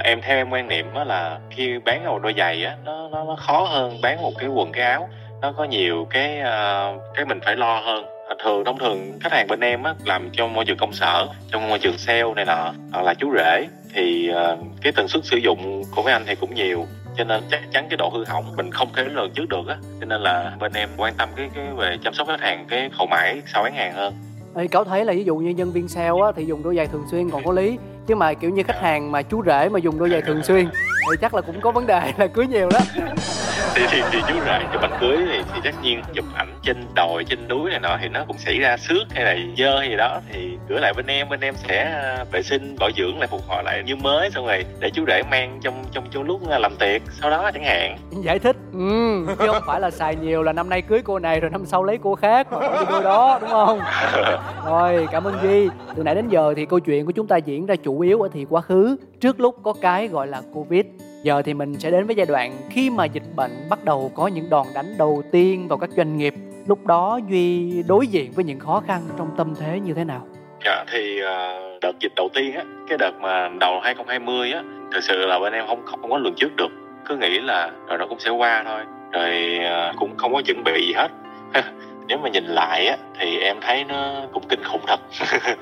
em 0.04 0.20
theo 0.22 0.36
em 0.36 0.50
quan 0.50 0.68
niệm 0.68 0.86
đó 0.94 1.04
là 1.04 1.38
khi 1.50 1.78
bán 1.84 2.04
một 2.04 2.22
đôi 2.22 2.34
giày 2.38 2.64
á 2.64 2.76
nó, 2.84 3.08
nó 3.08 3.24
nó 3.24 3.36
khó 3.36 3.64
hơn 3.64 3.96
bán 4.02 4.22
một 4.22 4.32
cái 4.38 4.48
quần 4.48 4.72
cái 4.72 4.84
áo. 4.84 5.08
Nó 5.40 5.52
có 5.52 5.64
nhiều 5.64 6.06
cái 6.10 6.40
uh, 6.40 7.00
cái 7.14 7.24
mình 7.24 7.40
phải 7.44 7.56
lo 7.56 7.80
hơn 7.80 8.04
thường 8.44 8.64
thông 8.64 8.78
thường 8.78 9.18
khách 9.20 9.32
hàng 9.32 9.46
bên 9.48 9.60
em 9.60 9.82
á 9.82 9.94
làm 10.04 10.30
trong 10.32 10.54
môi 10.54 10.64
trường 10.64 10.76
công 10.76 10.92
sở 10.92 11.26
trong 11.50 11.68
môi 11.68 11.78
trường 11.78 11.98
sale 11.98 12.34
này 12.36 12.44
nọ 12.44 12.72
hoặc 12.92 13.02
là 13.02 13.14
chú 13.14 13.34
rể 13.36 13.66
thì 13.94 14.30
uh, 14.30 14.58
cái 14.82 14.92
tần 14.92 15.08
suất 15.08 15.24
sử 15.24 15.36
dụng 15.36 15.82
của 15.90 16.02
mấy 16.02 16.12
anh 16.12 16.22
thì 16.26 16.34
cũng 16.34 16.54
nhiều. 16.54 16.86
Cho 17.16 17.24
nên 17.24 17.42
chắc 17.50 17.60
chắn 17.72 17.86
cái 17.90 17.96
độ 17.96 18.08
hư 18.08 18.24
hỏng 18.24 18.56
mình 18.56 18.70
không 18.70 18.88
thể 18.96 19.04
lường 19.04 19.30
trước 19.30 19.48
được 19.48 19.68
á. 19.68 19.76
Cho 20.00 20.06
nên 20.06 20.20
là 20.20 20.52
bên 20.60 20.72
em 20.72 20.88
quan 20.96 21.14
tâm 21.18 21.28
cái 21.36 21.50
cái 21.54 21.64
về 21.76 21.96
chăm 22.04 22.14
sóc 22.14 22.26
khách 22.26 22.40
hàng 22.40 22.66
cái 22.68 22.90
hậu 22.92 23.06
mãi 23.06 23.42
sau 23.46 23.62
bán 23.62 23.74
hàng 23.74 23.92
hơn. 23.92 24.14
Ê, 24.56 24.66
cáo 24.66 24.84
thấy 24.84 25.04
là 25.04 25.12
ví 25.12 25.24
dụ 25.24 25.36
như 25.36 25.50
nhân 25.50 25.72
viên 25.72 25.88
sale 25.88 26.20
á 26.24 26.32
thì 26.36 26.44
dùng 26.44 26.62
đôi 26.62 26.76
giày 26.76 26.86
thường 26.86 27.04
xuyên 27.10 27.30
còn 27.30 27.44
có 27.44 27.52
lý. 27.52 27.78
Chứ 28.06 28.14
mà 28.14 28.34
kiểu 28.34 28.50
như 28.50 28.62
khách 28.62 28.80
hàng 28.80 29.12
mà 29.12 29.22
chú 29.22 29.42
rể 29.46 29.68
mà 29.68 29.78
dùng 29.78 29.98
đôi 29.98 30.10
giày 30.10 30.22
thường 30.22 30.42
xuyên 30.42 30.68
thì 31.10 31.16
chắc 31.20 31.34
là 31.34 31.40
cũng 31.40 31.60
có 31.60 31.70
vấn 31.70 31.86
đề 31.86 32.12
là 32.18 32.26
cưới 32.26 32.46
nhiều 32.46 32.70
đó 32.70 32.78
thì, 33.74 33.82
thì, 33.90 34.02
thì 34.12 34.18
chú 34.28 34.34
rể 34.46 34.60
chụp 34.72 34.82
ảnh 34.82 34.98
cưới 35.00 35.16
thì, 35.32 35.42
thì 35.54 35.60
tất 35.64 35.82
nhiên 35.82 36.02
chụp 36.14 36.24
ảnh 36.34 36.54
trên 36.62 36.76
đồi 36.94 37.24
trên 37.28 37.48
núi 37.48 37.70
này 37.70 37.80
nọ 37.80 37.98
thì 38.02 38.08
nó 38.08 38.24
cũng 38.26 38.38
xảy 38.38 38.58
ra 38.58 38.76
xước 38.76 39.02
hay 39.10 39.24
là 39.24 39.36
dơ 39.58 39.82
gì 39.82 39.96
đó. 39.96 40.20
Thì 40.32 40.58
gửi 40.68 40.80
lại 40.80 40.92
bên 40.96 41.06
em 41.06 41.28
bên 41.28 41.40
em 41.40 41.54
sẽ 41.56 41.82
à, 41.84 42.24
vệ 42.32 42.42
sinh 42.42 42.76
bảo 42.80 42.90
dưỡng 42.96 43.18
lại 43.18 43.28
phục 43.30 43.40
hồi 43.48 43.62
lại 43.64 43.82
như 43.86 43.96
mới 43.96 44.30
xong 44.30 44.46
rồi 44.46 44.64
để 44.80 44.90
chú 44.94 45.04
rể 45.06 45.22
mang 45.30 45.60
trong 45.62 45.84
trong 45.92 46.04
trong 46.10 46.22
lúc 46.22 46.40
làm 46.48 46.76
tiệc 46.76 47.02
sau 47.20 47.30
đó 47.30 47.50
chẳng 47.54 47.64
hạn. 47.64 47.98
Giải 48.22 48.38
thích. 48.38 48.56
Ừ 48.72 49.26
chứ 49.38 49.46
không 49.46 49.62
phải 49.66 49.80
là 49.80 49.90
xài 49.90 50.16
nhiều 50.16 50.42
là 50.42 50.52
năm 50.52 50.68
nay 50.68 50.82
cưới 50.82 51.02
cô 51.04 51.18
này 51.18 51.40
rồi 51.40 51.50
năm 51.50 51.66
sau 51.66 51.84
lấy 51.84 51.98
cô 52.02 52.14
khác 52.14 52.52
mà 52.52 52.58
đi 52.60 52.84
đôi 52.88 53.02
đó 53.02 53.38
đúng 53.40 53.50
không? 53.50 53.80
Rồi 54.66 55.08
cảm 55.12 55.24
ơn 55.24 55.34
duy. 55.42 55.68
Từ 55.96 56.02
nãy 56.02 56.14
đến 56.14 56.28
giờ 56.28 56.54
thì 56.56 56.66
câu 56.66 56.80
chuyện 56.80 57.06
của 57.06 57.12
chúng 57.12 57.26
ta 57.26 57.36
diễn 57.36 57.66
ra 57.66 57.76
chủ 57.76 58.00
yếu 58.00 58.22
ở 58.22 58.28
thì 58.32 58.46
quá 58.50 58.60
khứ 58.60 58.96
trước 59.20 59.40
lúc 59.40 59.56
có 59.62 59.72
cái 59.80 60.08
gọi 60.08 60.26
là 60.26 60.42
covid 60.54 60.84
Giờ 61.22 61.42
thì 61.42 61.54
mình 61.54 61.74
sẽ 61.78 61.90
đến 61.90 62.06
với 62.06 62.16
giai 62.16 62.26
đoạn 62.26 62.52
khi 62.70 62.90
mà 62.90 63.04
dịch 63.04 63.22
bệnh 63.36 63.50
bắt 63.70 63.84
đầu 63.84 64.12
có 64.14 64.26
những 64.26 64.50
đòn 64.50 64.66
đánh 64.74 64.94
đầu 64.98 65.22
tiên 65.32 65.68
vào 65.68 65.78
các 65.78 65.90
doanh 65.90 66.18
nghiệp. 66.18 66.34
Lúc 66.66 66.86
đó 66.86 67.20
Duy 67.28 67.82
đối 67.88 68.06
diện 68.06 68.32
với 68.32 68.44
những 68.44 68.58
khó 68.58 68.82
khăn 68.86 69.02
trong 69.18 69.28
tâm 69.36 69.54
thế 69.60 69.80
như 69.80 69.94
thế 69.94 70.04
nào? 70.04 70.26
Dạ 70.64 70.84
thì 70.92 71.20
ờ, 71.20 71.60
đợt 71.80 71.92
dịch 72.00 72.12
đầu 72.16 72.28
tiên 72.34 72.54
á, 72.54 72.64
cái 72.88 72.98
đợt 72.98 73.12
mà 73.20 73.48
đầu 73.60 73.80
2020 73.80 74.52
á, 74.52 74.62
thực 74.92 75.04
sự 75.04 75.26
là 75.26 75.38
bên 75.38 75.52
em 75.52 75.66
không 75.66 75.82
không 75.86 76.10
có 76.10 76.18
lường 76.18 76.34
trước 76.36 76.56
được. 76.56 76.70
Cứ 77.08 77.16
nghĩ 77.16 77.38
là 77.38 77.70
rồi 77.88 77.98
nó 77.98 78.06
cũng 78.06 78.18
sẽ 78.18 78.30
qua 78.30 78.62
thôi. 78.66 78.80
Rồi 79.12 79.58
ờ, 79.64 79.92
cũng 79.96 80.16
không 80.16 80.34
có 80.34 80.42
chuẩn 80.42 80.64
bị 80.64 80.86
gì 80.86 80.92
hết. 80.92 81.08
Nếu 82.08 82.18
mà 82.18 82.28
nhìn 82.28 82.44
lại 82.44 82.86
á 82.86 82.96
thì 83.18 83.38
em 83.38 83.56
thấy 83.60 83.84
nó 83.84 84.12
cũng 84.32 84.42
kinh 84.48 84.64
khủng 84.64 84.82
thật. 84.86 85.00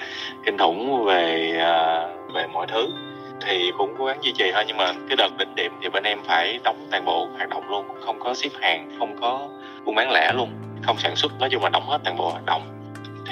kinh 0.44 0.58
khủng 0.58 1.04
về 1.04 1.52
ờ, 1.60 2.08
về 2.34 2.46
mọi 2.52 2.66
thứ 2.66 2.88
thì 3.46 3.72
cũng 3.78 3.94
cố 3.98 4.04
gắng 4.04 4.18
duy 4.22 4.32
trì 4.32 4.52
thôi 4.52 4.64
nhưng 4.66 4.76
mà 4.76 4.92
cái 5.08 5.16
đợt 5.16 5.28
đỉnh 5.38 5.54
điểm 5.54 5.72
thì 5.82 5.88
bên 5.88 6.04
em 6.04 6.18
phải 6.24 6.60
đóng 6.64 6.86
toàn 6.90 7.04
bộ 7.04 7.28
hoạt 7.36 7.48
động 7.48 7.70
luôn 7.70 7.86
không 8.00 8.20
có 8.20 8.34
ship 8.34 8.52
hàng 8.60 8.90
không 8.98 9.16
có 9.20 9.48
buôn 9.84 9.94
bán 9.94 10.10
lẻ 10.12 10.32
luôn 10.32 10.50
không 10.82 10.98
sản 10.98 11.16
xuất 11.16 11.32
nói 11.40 11.48
chung 11.50 11.62
là 11.62 11.68
đóng 11.68 11.86
hết 11.86 11.98
toàn 12.04 12.16
bộ 12.16 12.30
hoạt 12.30 12.46
động. 12.46 12.62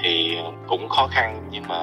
Thì 0.02 0.38
cũng 0.66 0.88
khó 0.88 1.08
khăn 1.10 1.42
nhưng 1.50 1.64
mà 1.68 1.76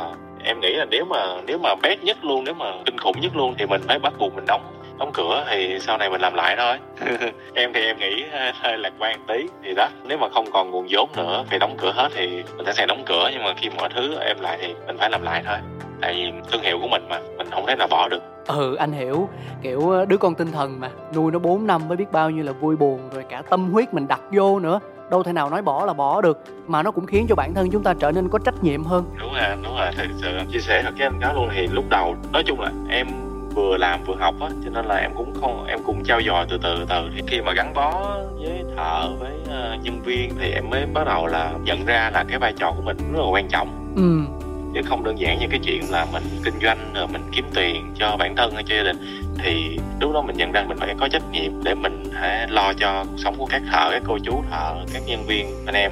em 0.44 0.60
nghĩ 0.60 0.74
là 0.74 0.86
nếu 0.86 1.06
mà 1.06 1.42
nếu 1.48 1.58
mà 1.58 1.76
bét 1.84 2.04
nhất 2.04 2.18
luôn 2.26 2.44
nếu 2.44 2.54
mà 2.54 2.66
kinh 2.86 2.98
khủng 2.98 3.20
nhất 3.20 3.36
luôn 3.36 3.56
thì 3.58 3.66
mình 3.66 3.82
phải 3.88 4.00
bắt 4.00 4.14
buộc 4.20 4.36
mình 4.36 4.46
đóng 4.48 4.72
đóng 5.00 5.12
cửa 5.14 5.46
thì 5.50 5.80
sau 5.80 5.98
này 5.98 6.10
mình 6.10 6.22
làm 6.22 6.34
lại 6.34 6.56
thôi. 6.58 6.78
Em 7.54 7.74
thì 7.74 7.82
em 7.82 8.00
nghĩ 8.00 8.24
hơi 8.62 8.78
lạc 8.78 8.94
quan 9.00 9.20
tí 9.28 9.46
thì 9.64 9.74
đó 9.76 9.88
nếu 10.04 10.18
mà 10.18 10.30
không 10.30 10.52
còn 10.52 10.72
nguồn 10.72 10.88
vốn 10.90 11.10
nữa 11.16 11.46
thì 11.50 11.58
đóng 11.60 11.76
cửa 11.78 11.92
hết 11.92 12.10
thì 12.16 12.44
mình 12.58 12.74
sẽ 12.74 12.86
đóng 12.86 13.04
cửa 13.06 13.30
nhưng 13.34 13.44
mà 13.44 13.54
khi 13.58 13.70
mọi 13.70 13.90
thứ 13.90 14.18
em 14.20 14.38
lại 14.42 14.58
thì 14.62 14.74
mình 14.88 14.98
phải 14.98 15.10
làm 15.10 15.24
lại 15.24 15.44
thôi 15.46 15.58
tại 16.02 16.14
vì 16.14 16.50
thương 16.52 16.62
hiệu 16.62 16.80
của 16.82 16.88
mình 16.88 17.10
mà 17.10 17.20
mình 17.38 17.48
không 17.52 17.66
thể 17.68 17.76
nào 17.76 17.88
bỏ 17.88 18.08
được. 18.10 18.24
Ừ 18.48 18.76
anh 18.76 18.92
hiểu. 18.92 19.30
Kiểu 19.62 19.90
ờ, 19.90 20.06
đứa 20.06 20.18
con 20.18 20.36
tinh 20.36 20.52
thần 20.52 20.80
mà 20.80 20.90
nuôi 21.16 21.32
nó 21.32 21.40
4 21.40 21.68
năm 21.68 21.88
mới 21.88 21.98
biết 21.98 22.12
bao 22.12 22.30
nhiêu 22.30 22.44
là 22.44 22.52
vui 22.52 22.76
buồn 22.76 23.00
rồi 23.14 23.24
cả 23.30 23.42
tâm 23.50 23.72
huyết 23.72 23.94
mình 23.94 24.08
đặt 24.08 24.22
vô 24.32 24.60
nữa. 24.60 24.80
Đâu 25.10 25.24
thể 25.24 25.34
nào 25.34 25.50
nói 25.50 25.62
bỏ 25.62 25.86
là 25.86 25.94
bỏ 25.94 26.22
được 26.22 26.40
mà 26.68 26.84
nó 26.84 26.92
cũng 26.92 27.06
khiến 27.06 27.26
cho 27.30 27.36
bản 27.36 27.54
thân 27.54 27.72
chúng 27.72 27.84
ta 27.84 27.94
trở 28.00 28.12
nên 28.12 28.30
có 28.30 28.40
trách 28.40 28.64
nhiệm 28.64 28.84
hơn. 28.84 29.06
Đúng 29.20 29.34
rồi 29.34 29.58
đúng 29.64 29.78
rồi. 29.78 29.88
Thật 29.98 30.08
sự 30.22 30.28
chia 30.52 30.60
sẻ 30.60 30.82
thật 30.84 30.92
với 30.98 31.08
anh 31.08 31.20
cáo 31.22 31.34
luôn. 31.34 31.50
Thì 31.56 31.68
lúc 31.68 31.86
đầu 31.90 32.16
nói 32.34 32.44
chung 32.46 32.62
là 32.62 32.72
em 32.90 33.08
vừa 33.56 33.78
làm 33.78 34.04
vừa 34.04 34.16
học 34.16 34.36
á 34.42 34.48
cho 34.64 34.70
nên 34.74 34.86
là 34.86 34.96
em 34.96 35.12
cũng 35.16 35.34
không 35.42 35.66
em 35.68 35.80
cũng 35.86 36.04
trao 36.04 36.22
dồi 36.22 36.46
từ 36.50 36.58
từ 36.64 36.86
từ 36.90 37.10
thì 37.16 37.22
khi 37.28 37.42
mà 37.42 37.54
gắn 37.54 37.74
bó 37.74 38.18
với 38.40 38.64
thợ 38.78 39.10
với 39.20 39.32
uh, 39.44 39.84
nhân 39.84 40.02
viên 40.06 40.32
thì 40.40 40.52
em 40.52 40.70
mới 40.70 40.86
bắt 40.94 41.04
đầu 41.06 41.28
là 41.28 41.54
nhận 41.64 41.86
ra 41.86 42.12
là 42.14 42.24
cái 42.30 42.40
vai 42.40 42.54
trò 42.54 42.72
của 42.72 42.82
mình 42.82 42.98
rất 43.14 43.20
là 43.20 43.30
quan 43.32 43.48
trọng. 43.48 43.94
Ừ 43.96 44.45
chứ 44.76 44.82
không 44.86 45.04
đơn 45.04 45.20
giản 45.20 45.40
như 45.40 45.48
cái 45.50 45.60
chuyện 45.64 45.82
là 45.90 46.06
mình 46.14 46.24
kinh 46.44 46.54
doanh 46.62 46.92
rồi 46.94 47.08
mình 47.08 47.22
kiếm 47.32 47.46
tiền 47.54 47.94
cho 48.00 48.18
bản 48.18 48.36
thân 48.36 48.54
hay 48.54 48.64
cho 48.64 48.76
gia 48.76 48.84
đình 48.84 48.98
thì 49.38 49.78
lúc 50.00 50.14
đó 50.14 50.22
mình 50.22 50.38
nhận 50.38 50.52
ra 50.52 50.64
mình 50.68 50.78
phải 50.78 50.96
có 51.00 51.08
trách 51.08 51.24
nhiệm 51.32 51.52
để 51.64 51.76
mình 51.76 52.04
hãy 52.14 52.48
lo 52.50 52.74
cho 52.74 53.06
cuộc 53.12 53.18
sống 53.18 53.36
của 53.38 53.46
các 53.46 53.62
thợ 53.72 53.92
các 53.92 54.02
cô 54.08 54.18
chú 54.24 54.44
thợ 54.52 54.76
các 54.94 55.02
nhân 55.06 55.26
viên 55.28 55.66
anh 55.66 55.76
em. 55.76 55.92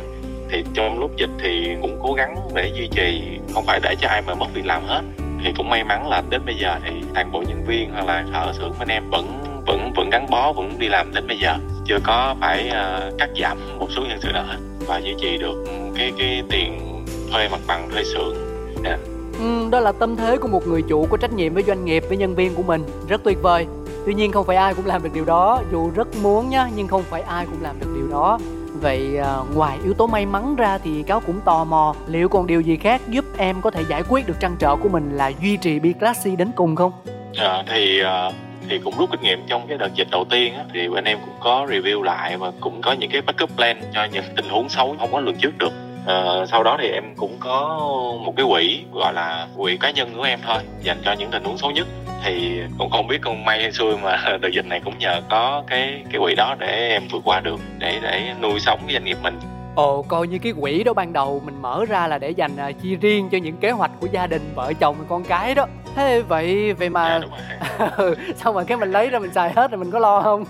Thì 0.49 0.63
trong 0.73 0.99
lúc 0.99 1.11
dịch 1.17 1.29
thì 1.39 1.75
cũng 1.81 1.99
cố 2.03 2.13
gắng 2.13 2.35
để 2.55 2.71
duy 2.75 2.87
trì 2.87 3.21
không 3.53 3.65
phải 3.65 3.79
để 3.83 3.95
cho 4.01 4.07
ai 4.07 4.21
mà 4.21 4.35
mất 4.35 4.47
việc 4.53 4.65
làm 4.65 4.85
hết. 4.85 5.01
Thì 5.43 5.51
cũng 5.57 5.69
may 5.69 5.83
mắn 5.83 6.09
là 6.09 6.23
đến 6.29 6.41
bây 6.45 6.55
giờ 6.55 6.75
thì 6.85 6.91
toàn 7.13 7.31
bộ 7.31 7.43
nhân 7.47 7.63
viên 7.67 7.91
hoặc 7.93 8.05
là 8.05 8.25
thợ 8.33 8.53
xưởng 8.53 8.73
anh 8.79 8.87
em 8.87 9.09
vẫn 9.09 9.43
vẫn 9.65 9.91
vẫn 9.95 10.09
gắn 10.09 10.29
bó 10.29 10.53
vẫn 10.53 10.79
đi 10.79 10.87
làm 10.87 11.13
đến 11.13 11.27
bây 11.27 11.37
giờ. 11.37 11.55
Chưa 11.85 11.99
có 12.03 12.35
phải 12.39 12.67
uh, 12.67 13.19
cắt 13.19 13.29
giảm 13.41 13.57
một 13.79 13.87
số 13.89 14.01
nhân 14.01 14.19
sự 14.21 14.29
nào 14.33 14.43
hết. 14.43 14.57
Và 14.87 14.97
duy 14.97 15.15
trì 15.21 15.37
được 15.37 15.65
cái 15.97 16.11
cái 16.17 16.43
tiền 16.49 16.79
thuê 17.31 17.49
mặt 17.49 17.59
bằng 17.67 17.89
thuê 17.93 18.03
xưởng 18.03 18.42
yeah. 18.83 18.99
ừ, 19.39 19.69
đó 19.71 19.79
là 19.79 19.91
tâm 19.91 20.15
thế 20.15 20.37
của 20.37 20.47
một 20.47 20.67
người 20.67 20.81
chủ 20.81 21.07
có 21.09 21.17
trách 21.17 21.33
nhiệm 21.33 21.53
với 21.53 21.63
doanh 21.63 21.85
nghiệp 21.85 22.03
với 22.07 22.17
nhân 22.17 22.35
viên 22.35 22.55
của 22.55 22.63
mình. 22.63 22.83
Rất 23.07 23.23
tuyệt 23.23 23.37
vời. 23.41 23.65
Tuy 24.05 24.13
nhiên 24.13 24.31
không 24.31 24.45
phải 24.45 24.55
ai 24.55 24.73
cũng 24.73 24.85
làm 24.85 25.03
được 25.03 25.09
điều 25.13 25.25
đó. 25.25 25.61
Dù 25.71 25.91
rất 25.95 26.07
muốn 26.21 26.49
nhá 26.49 26.69
nhưng 26.75 26.87
không 26.87 27.03
phải 27.03 27.21
ai 27.21 27.45
cũng 27.45 27.61
làm 27.61 27.75
được 27.79 27.87
điều 27.95 28.07
đó. 28.07 28.39
Vậy 28.81 29.17
à, 29.17 29.37
ngoài 29.55 29.77
yếu 29.83 29.93
tố 29.93 30.07
may 30.07 30.25
mắn 30.25 30.55
ra 30.55 30.77
thì 30.77 31.03
cáo 31.03 31.19
cũng 31.19 31.39
tò 31.45 31.63
mò 31.63 31.95
liệu 32.07 32.29
còn 32.29 32.47
điều 32.47 32.61
gì 32.61 32.77
khác 32.77 33.01
giúp 33.09 33.25
em 33.37 33.61
có 33.61 33.71
thể 33.71 33.83
giải 33.89 34.03
quyết 34.09 34.27
được 34.27 34.39
trăn 34.39 34.55
trở 34.59 34.75
của 34.75 34.89
mình 34.89 35.17
là 35.17 35.31
duy 35.41 35.57
trì 35.57 35.79
bi 35.79 35.93
classy 35.93 36.35
đến 36.35 36.51
cùng 36.55 36.75
không? 36.75 36.91
À, 37.35 37.63
thì 37.67 38.01
thì 38.69 38.79
cũng 38.79 38.93
rút 38.97 39.11
kinh 39.11 39.21
nghiệm 39.21 39.39
trong 39.47 39.67
cái 39.67 39.77
đợt 39.77 39.93
dịch 39.95 40.07
đầu 40.11 40.25
tiên 40.29 40.53
á, 40.53 40.63
thì 40.73 40.89
bên 40.89 41.03
em 41.03 41.17
cũng 41.25 41.35
có 41.39 41.67
review 41.69 42.01
lại 42.01 42.37
và 42.37 42.51
cũng 42.61 42.81
có 42.81 42.91
những 42.91 43.09
cái 43.11 43.21
backup 43.21 43.49
plan 43.55 43.81
cho 43.93 44.07
những 44.13 44.23
tình 44.35 44.49
huống 44.49 44.69
xấu 44.69 44.95
không 44.99 45.11
có 45.11 45.19
lường 45.19 45.35
trước 45.35 45.57
được 45.57 45.71
à, 46.07 46.45
sau 46.51 46.63
đó 46.63 46.77
thì 46.79 46.87
em 46.87 47.03
cũng 47.15 47.37
có 47.39 47.79
một 48.25 48.33
cái 48.37 48.45
quỹ 48.49 48.83
gọi 48.93 49.13
là 49.13 49.47
quỹ 49.57 49.77
cá 49.77 49.91
nhân 49.91 50.13
của 50.17 50.23
em 50.23 50.39
thôi 50.45 50.57
dành 50.81 50.97
cho 51.05 51.13
những 51.13 51.31
tình 51.31 51.43
huống 51.43 51.57
xấu 51.57 51.71
nhất. 51.71 51.87
Thì 52.23 52.61
cũng 52.77 52.89
không 52.89 53.07
biết 53.07 53.17
con 53.21 53.45
may 53.45 53.61
hay 53.61 53.71
xui 53.71 53.97
mà 53.97 54.37
đợt 54.41 54.49
dịch 54.53 54.65
này 54.65 54.81
cũng 54.85 54.97
nhờ 54.97 55.21
có 55.29 55.63
cái 55.67 56.03
cái 56.11 56.21
quỹ 56.21 56.35
đó 56.35 56.55
để 56.59 56.89
em 56.89 57.03
vượt 57.11 57.21
qua 57.25 57.39
được 57.39 57.59
để 57.77 57.99
để 58.01 58.33
nuôi 58.41 58.59
sống 58.59 58.79
cái 58.87 58.93
doanh 58.93 59.03
nghiệp 59.03 59.17
mình. 59.23 59.39
Ồ, 59.75 60.01
coi 60.01 60.27
như 60.27 60.37
cái 60.37 60.53
quỹ 60.61 60.83
đó 60.83 60.93
ban 60.93 61.13
đầu 61.13 61.41
mình 61.45 61.61
mở 61.61 61.85
ra 61.85 62.07
là 62.07 62.17
để 62.17 62.29
dành 62.29 62.51
uh, 62.69 62.75
chi 62.81 62.95
riêng 62.95 63.29
cho 63.31 63.37
những 63.37 63.57
kế 63.57 63.71
hoạch 63.71 63.91
của 63.99 64.07
gia 64.11 64.27
đình, 64.27 64.41
vợ 64.55 64.73
chồng, 64.79 64.95
con 65.09 65.23
cái 65.23 65.55
đó. 65.55 65.67
Thế 65.95 66.21
vậy 66.21 66.73
vậy 66.73 66.89
mà 66.89 67.21
dạ, 67.79 67.87
rồi. 67.97 68.15
sao 68.35 68.53
mà 68.53 68.63
cái 68.63 68.77
mình 68.77 68.91
lấy 68.91 69.09
ra 69.09 69.19
mình 69.19 69.33
xài 69.33 69.53
hết 69.53 69.71
rồi 69.71 69.77
mình 69.77 69.91
có 69.91 69.99
lo 69.99 70.21
không? 70.21 70.45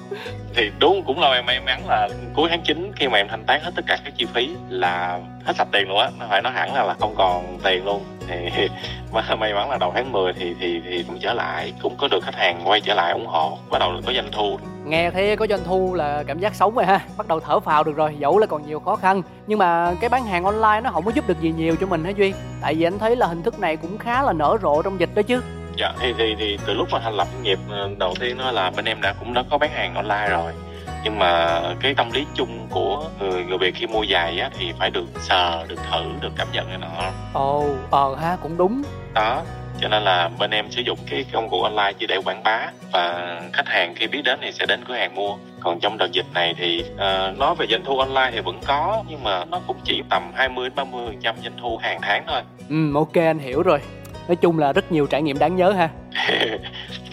Thì 0.55 0.71
đúng 0.79 1.03
cũng 1.03 1.19
lo 1.19 1.33
em 1.33 1.45
may 1.45 1.59
mắn 1.59 1.81
là 1.87 2.09
cuối 2.33 2.49
tháng 2.49 2.61
9 2.61 2.91
khi 2.95 3.07
mà 3.07 3.17
em 3.17 3.27
thanh 3.27 3.43
toán 3.45 3.61
hết 3.63 3.71
tất 3.75 3.85
cả 3.87 3.97
các 4.05 4.13
chi 4.17 4.25
phí 4.33 4.49
là 4.69 5.19
hết 5.43 5.55
sạch 5.55 5.67
tiền 5.71 5.87
luôn 5.87 5.97
á. 5.97 6.09
Nó 6.19 6.25
phải 6.29 6.41
nói 6.41 6.53
hẳn 6.53 6.73
là, 6.73 6.83
là 6.83 6.95
không 6.99 7.15
còn 7.17 7.57
tiền 7.63 7.85
luôn. 7.85 8.03
Thì 8.27 8.67
mà 9.11 9.35
may 9.35 9.53
mắn 9.53 9.69
là 9.69 9.77
đầu 9.77 9.91
tháng 9.95 10.11
10 10.11 10.33
thì 10.33 10.55
thì 10.59 10.81
thì 10.85 11.03
cũng 11.07 11.19
trở 11.19 11.33
lại. 11.33 11.73
Cũng 11.81 11.95
có 11.97 12.07
được 12.07 12.23
khách 12.23 12.35
hàng 12.35 12.61
quay 12.65 12.81
trở 12.81 12.93
lại 12.93 13.11
ủng 13.11 13.27
hộ. 13.27 13.57
Bắt 13.71 13.79
đầu 13.79 13.91
có 14.05 14.13
doanh 14.13 14.31
thu. 14.31 14.59
Nghe 14.85 15.11
thấy 15.11 15.35
có 15.35 15.47
doanh 15.47 15.63
thu 15.63 15.93
là 15.93 16.23
cảm 16.27 16.39
giác 16.39 16.55
sống 16.55 16.75
rồi 16.75 16.85
ha. 16.85 16.99
Bắt 17.17 17.27
đầu 17.27 17.39
thở 17.39 17.59
phào 17.59 17.83
được 17.83 17.95
rồi. 17.95 18.15
Dẫu 18.19 18.39
là 18.39 18.47
còn 18.47 18.67
nhiều 18.67 18.79
khó 18.79 18.95
khăn 18.95 19.21
nhưng 19.47 19.59
mà 19.59 19.93
cái 20.01 20.09
bán 20.09 20.25
hàng 20.25 20.43
online 20.43 20.81
nó 20.83 20.91
không 20.91 21.05
có 21.05 21.11
giúp 21.15 21.27
được 21.27 21.41
gì 21.41 21.53
nhiều 21.57 21.75
cho 21.79 21.87
mình 21.87 22.03
hả 22.03 22.11
duy? 22.11 22.33
Tại 22.61 22.75
vì 22.75 22.83
anh 22.83 22.99
thấy 22.99 23.15
là 23.15 23.27
hình 23.27 23.43
thức 23.43 23.59
này 23.59 23.77
cũng 23.77 23.97
khá 23.97 24.23
là 24.23 24.33
nở 24.33 24.57
rộ 24.61 24.81
trong 24.81 24.99
dịch 24.99 25.09
đó 25.15 25.21
chứ. 25.21 25.41
Dạ 25.77 25.93
thì 25.99 26.13
thì 26.17 26.35
thì 26.39 26.59
từ 26.67 26.73
lúc 26.73 26.87
mà 26.91 26.99
thành 26.99 27.13
lập 27.13 27.27
doanh 27.33 27.43
nghiệp 27.43 27.59
ờ, 27.69 27.89
đầu 27.97 28.13
tiên 28.19 28.37
đó 28.37 28.51
là 28.51 28.71
bên 28.75 28.85
em 28.85 29.01
đã 29.01 29.13
cũng 29.19 29.33
đã 29.33 29.43
có 29.49 29.57
bán 29.57 29.71
hàng 29.71 29.95
online 29.95 30.27
rồi 30.29 30.53
nhưng 31.03 31.19
mà 31.19 31.61
cái 31.79 31.93
tâm 31.93 32.11
lý 32.11 32.25
chung 32.35 32.67
của 32.69 33.09
người 33.19 33.43
người 33.43 33.57
Việt 33.57 33.75
khi 33.75 33.87
mua 33.87 34.05
giày 34.11 34.39
á 34.39 34.49
thì 34.57 34.73
phải 34.79 34.89
được 34.89 35.05
sờ 35.21 35.65
được 35.67 35.79
thử 35.91 36.03
được 36.21 36.33
cảm 36.37 36.47
nhận 36.53 36.65
cái 36.67 36.77
nọ. 36.77 37.11
Ồ 37.33 37.65
ờ 37.91 38.15
ha 38.15 38.37
cũng 38.41 38.57
đúng. 38.57 38.83
Đó 39.13 39.43
cho 39.81 39.87
nên 39.87 40.03
là 40.03 40.29
bên 40.39 40.51
em 40.51 40.71
sử 40.71 40.81
dụng 40.81 40.99
cái 41.09 41.25
công 41.33 41.49
cụ 41.49 41.61
online 41.61 41.93
chỉ 41.99 42.07
để 42.07 42.17
quảng 42.25 42.43
bá 42.43 42.67
và 42.91 43.35
khách 43.53 43.67
hàng 43.67 43.95
khi 43.95 44.07
biết 44.07 44.21
đến 44.23 44.39
thì 44.41 44.51
sẽ 44.51 44.65
đến 44.65 44.83
cửa 44.87 44.93
hàng 44.93 45.15
mua. 45.15 45.35
Còn 45.59 45.79
trong 45.79 45.97
đợt 45.97 46.11
dịch 46.11 46.25
này 46.33 46.55
thì 46.57 46.83
uh, 46.93 47.37
nói 47.39 47.55
về 47.57 47.65
doanh 47.69 47.83
thu 47.85 47.99
online 47.99 48.29
thì 48.33 48.39
vẫn 48.39 48.59
có 48.65 49.03
nhưng 49.09 49.23
mà 49.23 49.45
nó 49.45 49.59
cũng 49.67 49.77
chỉ 49.83 50.01
tầm 50.09 50.31
20 50.35 50.69
đến 50.69 50.75
30 50.75 51.05
phần 51.07 51.21
trăm 51.21 51.35
doanh 51.43 51.57
thu 51.61 51.77
hàng 51.77 51.99
tháng 52.01 52.23
thôi. 52.27 52.41
Ừ 52.69 52.95
ok 52.95 53.13
anh 53.13 53.39
hiểu 53.39 53.61
rồi. 53.61 53.79
Nói 54.27 54.35
chung 54.35 54.59
là 54.59 54.73
rất 54.73 54.91
nhiều 54.91 55.05
trải 55.05 55.21
nghiệm 55.21 55.39
đáng 55.39 55.55
nhớ 55.55 55.71
ha 55.71 55.89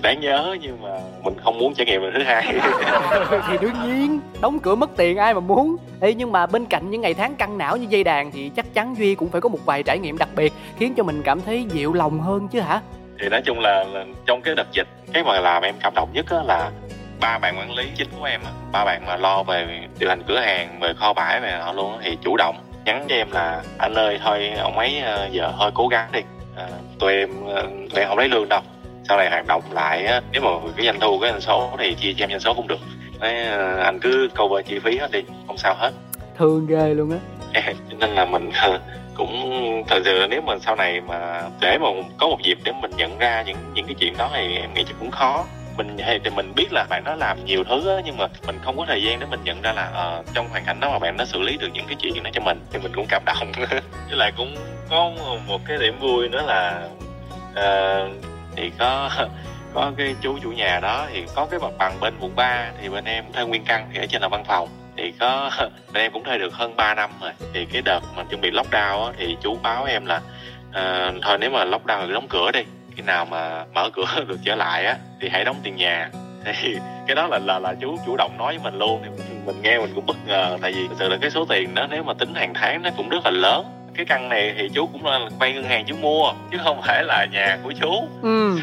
đáng 0.03 0.21
nhớ 0.21 0.57
nhưng 0.61 0.83
mà 0.83 0.89
mình 1.23 1.35
không 1.45 1.59
muốn 1.59 1.75
trải 1.75 1.87
nghiệm 1.87 2.03
lần 2.03 2.13
thứ 2.15 2.23
hai. 2.23 2.47
Thì 3.49 3.59
đương 3.61 3.75
nhiên 3.87 4.21
đóng 4.41 4.59
cửa 4.59 4.75
mất 4.75 4.91
tiền 4.97 5.17
ai 5.17 5.35
mà 5.35 5.41
muốn. 5.41 5.77
Ê, 6.01 6.15
nhưng 6.15 6.33
mà 6.33 6.47
bên 6.47 6.67
cạnh 6.67 6.91
những 6.91 7.01
ngày 7.01 7.15
tháng 7.15 7.35
căng 7.35 7.59
não 7.59 7.77
như 7.77 7.87
dây 7.89 8.05
đàn 8.05 8.31
thì 8.31 8.51
chắc 8.57 8.75
chắn 8.75 8.95
duy 8.99 9.15
cũng 9.15 9.31
phải 9.31 9.41
có 9.41 9.49
một 9.49 9.59
vài 9.65 9.83
trải 9.83 9.99
nghiệm 9.99 10.19
đặc 10.19 10.29
biệt 10.37 10.53
khiến 10.77 10.95
cho 10.97 11.03
mình 11.03 11.23
cảm 11.23 11.41
thấy 11.41 11.65
dịu 11.73 11.93
lòng 11.93 12.21
hơn 12.21 12.49
chứ 12.49 12.61
hả? 12.61 12.81
Thì 13.21 13.29
nói 13.29 13.43
chung 13.45 13.61
là, 13.61 13.85
là 13.85 14.05
trong 14.27 14.43
cái 14.43 14.55
đợt 14.55 14.73
dịch 14.73 14.89
cái 15.13 15.25
mà 15.25 15.41
làm 15.41 15.63
em 15.63 15.75
cảm 15.83 15.93
động 15.95 16.09
nhất 16.13 16.27
là 16.47 16.71
ba 17.21 17.39
bạn 17.39 17.59
quản 17.59 17.75
lý 17.75 17.85
chính 17.97 18.09
của 18.19 18.25
em 18.25 18.41
ba 18.73 18.85
bạn 18.85 19.07
mà 19.07 19.17
lo 19.17 19.43
về 19.43 19.67
điều 19.99 20.09
hành 20.09 20.23
cửa 20.29 20.41
hàng 20.41 20.81
về 20.81 20.95
kho 20.95 21.13
bãi 21.13 21.41
về 21.41 21.53
họ 21.61 21.73
luôn 21.73 21.99
thì 22.03 22.19
chủ 22.23 22.37
động 22.37 22.57
nhắn 22.85 23.05
cho 23.09 23.15
em 23.15 23.31
là 23.31 23.63
anh 23.79 23.95
ơi 23.95 24.19
thôi 24.25 24.53
ông 24.59 24.79
ấy 24.79 25.01
ờ, 25.01 25.29
giờ 25.33 25.53
thôi 25.59 25.71
cố 25.75 25.89
gắng 25.89 26.09
đi. 26.13 26.21
À, 26.57 26.67
tụi 26.99 27.13
em 27.13 27.31
tụi 27.91 28.01
em 28.01 28.09
không 28.09 28.19
lấy 28.19 28.29
lương 28.29 28.49
đâu 28.49 28.61
sau 29.11 29.19
này 29.19 29.31
hoạt 29.31 29.47
động 29.47 29.63
lại 29.73 30.05
á 30.05 30.21
nếu 30.33 30.43
mà 30.43 30.51
cái 30.77 30.87
doanh 30.87 31.01
thu 31.01 31.19
cái 31.19 31.31
doanh 31.31 31.41
số 31.41 31.71
thì 31.79 31.95
chia 31.95 32.13
cho 32.17 32.25
em 32.25 32.31
doanh 32.31 32.41
số 32.41 32.55
cũng 32.55 32.69
được. 32.69 32.79
Đấy, 33.21 33.45
anh 33.79 33.99
cứ 34.01 34.29
cover 34.39 34.67
chi 34.67 34.79
phí 34.79 34.99
hết 34.99 35.11
đi 35.13 35.23
không 35.47 35.57
sao 35.59 35.75
hết. 35.79 35.91
Thương 36.39 36.67
ghê 36.67 36.95
luôn 36.95 37.11
á. 37.11 37.19
Cho 37.91 37.97
nên 37.99 38.11
là 38.11 38.25
mình 38.25 38.51
cũng 39.15 39.55
thật 39.89 40.03
sự 40.05 40.27
nếu 40.31 40.41
mà 40.41 40.55
sau 40.61 40.77
này 40.77 41.01
mà 41.01 41.43
để 41.61 41.79
mà 41.79 41.87
có 42.19 42.29
một 42.29 42.39
dịp 42.43 42.59
để 42.65 42.73
mình 42.83 42.91
nhận 42.97 43.19
ra 43.19 43.43
những 43.47 43.57
những 43.75 43.87
cái 43.87 43.95
chuyện 43.99 44.15
đó 44.19 44.31
thì 44.35 44.57
em 44.57 44.75
nghĩ 44.75 44.85
chắc 44.87 44.97
cũng 45.01 45.11
khó. 45.11 45.45
Mình 45.77 45.97
thì 46.25 46.31
mình 46.31 46.53
biết 46.57 46.73
là 46.73 46.87
bạn 46.91 47.05
đó 47.05 47.15
làm 47.15 47.45
nhiều 47.45 47.65
thứ 47.65 47.89
á 47.89 48.03
nhưng 48.05 48.17
mà 48.17 48.27
mình 48.47 48.59
không 48.63 48.77
có 48.77 48.85
thời 48.89 49.03
gian 49.03 49.21
để 49.21 49.27
mình 49.31 49.41
nhận 49.45 49.63
ra 49.63 49.73
là 49.73 50.19
uh, 50.19 50.27
trong 50.35 50.49
hoàn 50.49 50.65
cảnh 50.65 50.81
đó 50.81 50.91
mà 50.91 50.99
bạn 50.99 51.17
đã 51.17 51.25
xử 51.25 51.41
lý 51.41 51.57
được 51.57 51.69
những 51.73 51.87
cái 51.87 51.97
chuyện 52.01 52.23
đó 52.23 52.31
cho 52.33 52.41
mình 52.41 52.61
thì 52.73 52.79
mình 52.83 52.93
cũng 52.95 53.07
cảm 53.09 53.23
động. 53.27 53.53
Với 54.09 54.19
lại 54.19 54.33
cũng 54.37 54.57
có 54.91 55.11
một 55.47 55.61
cái 55.69 55.79
điểm 55.79 55.99
vui 56.01 56.29
nữa 56.29 56.43
là 56.47 56.89
uh, 57.53 58.30
thì 58.61 58.71
có 58.79 59.11
có 59.75 59.93
cái 59.97 60.15
chú 60.21 60.39
chủ 60.43 60.51
nhà 60.51 60.81
đó 60.83 61.07
thì 61.13 61.25
có 61.35 61.47
cái 61.51 61.61
mặt 61.61 61.73
bằng 61.79 62.01
bên 62.01 62.15
quận 62.21 62.37
3 62.37 62.71
thì 62.83 62.89
bên 62.89 63.05
em 63.05 63.25
thuê 63.33 63.45
nguyên 63.45 63.65
căn 63.65 63.89
thì 63.93 63.99
ở 63.99 64.07
trên 64.07 64.23
là 64.23 64.29
văn 64.29 64.45
phòng. 64.45 64.69
Thì 64.97 65.13
có 65.21 65.51
bên 65.93 66.03
em 66.03 66.13
cũng 66.13 66.25
thuê 66.25 66.39
được 66.39 66.55
hơn 66.55 66.77
3 66.77 66.95
năm 66.95 67.11
rồi. 67.21 67.33
Thì 67.55 67.65
cái 67.73 67.83
đợt 67.83 68.01
mà 68.17 68.25
chuẩn 68.25 68.41
bị 68.41 68.51
lockdown 68.51 69.07
á, 69.07 69.13
thì 69.19 69.37
chú 69.43 69.59
báo 69.63 69.85
em 69.85 70.07
là 70.07 70.21
uh, 70.69 71.15
thôi 71.23 71.39
nếu 71.41 71.51
mà 71.51 71.65
lockdown 71.65 72.07
thì 72.07 72.13
đóng 72.13 72.29
cửa 72.29 72.51
đi. 72.51 72.61
Khi 72.97 73.03
nào 73.03 73.25
mà 73.25 73.65
mở 73.75 73.91
cửa 73.93 74.05
được 74.29 74.39
trở 74.45 74.55
lại 74.55 74.85
á 74.85 74.97
thì 75.21 75.29
hãy 75.29 75.45
đóng 75.45 75.57
tiền 75.63 75.77
nhà. 75.77 76.11
Thì 76.45 76.77
cái 77.07 77.15
đó 77.15 77.27
là 77.27 77.39
là 77.39 77.59
là 77.59 77.75
chú 77.81 77.97
chủ 78.07 78.17
động 78.17 78.39
nói 78.39 78.59
với 78.59 78.65
mình 78.65 78.79
luôn. 78.79 79.03
Thì 79.05 79.35
mình 79.47 79.63
nghe 79.63 79.79
mình 79.79 79.93
cũng 79.95 80.07
bất 80.07 80.17
ngờ 80.27 80.59
tại 80.63 80.73
vì 80.73 80.89
thực 80.89 80.97
sự 80.99 81.09
là 81.09 81.17
cái 81.21 81.31
số 81.31 81.45
tiền 81.45 81.75
đó 81.75 81.87
nếu 81.91 82.03
mà 82.03 82.15
tính 82.15 82.35
hàng 82.35 82.55
tháng 82.55 82.83
nó 82.83 82.91
cũng 82.97 83.09
rất 83.09 83.19
là 83.25 83.31
lớn 83.31 83.80
cái 84.01 84.19
căn 84.19 84.29
này 84.29 84.55
thì 84.59 84.69
chú 84.69 84.87
cũng 84.87 85.07
là 85.07 85.19
vay 85.39 85.53
ngân 85.53 85.65
hàng 85.65 85.85
chú 85.87 85.95
mua 85.97 86.33
chứ 86.53 86.59
không 86.65 86.83
phải 86.83 87.05
là 87.05 87.27
nhà 87.33 87.59
của 87.65 87.73
chú. 87.81 88.09
Ừ. 88.23 88.59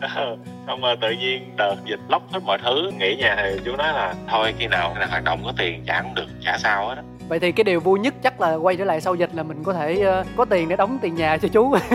xong 0.66 0.80
mà 0.80 0.94
tự 1.00 1.10
nhiên 1.10 1.52
đợt 1.56 1.74
dịch 1.84 2.00
lóc 2.08 2.22
hết 2.32 2.40
mọi 2.44 2.58
thứ 2.64 2.90
nghỉ 2.98 3.16
nhà 3.16 3.36
thì 3.42 3.60
chú 3.64 3.76
nói 3.76 3.92
là 3.92 4.14
thôi 4.28 4.54
khi 4.58 4.66
nào 4.66 4.94
nào 4.94 5.08
hoạt 5.10 5.24
động 5.24 5.42
có 5.44 5.52
tiền 5.58 5.84
trả 5.86 6.02
cũng 6.02 6.14
được 6.14 6.26
trả 6.40 6.58
sao 6.58 6.88
hết 6.88 6.96
vậy 7.28 7.40
thì 7.40 7.52
cái 7.52 7.64
điều 7.64 7.80
vui 7.80 7.98
nhất 7.98 8.14
chắc 8.22 8.40
là 8.40 8.54
quay 8.54 8.76
trở 8.76 8.84
lại 8.84 9.00
sau 9.00 9.14
dịch 9.14 9.34
là 9.34 9.42
mình 9.42 9.64
có 9.64 9.72
thể 9.72 10.04
uh, 10.20 10.26
có 10.36 10.44
tiền 10.44 10.68
để 10.68 10.76
đóng 10.76 10.98
tiền 11.02 11.14
nhà 11.14 11.36
cho 11.36 11.48
chú. 11.48 11.70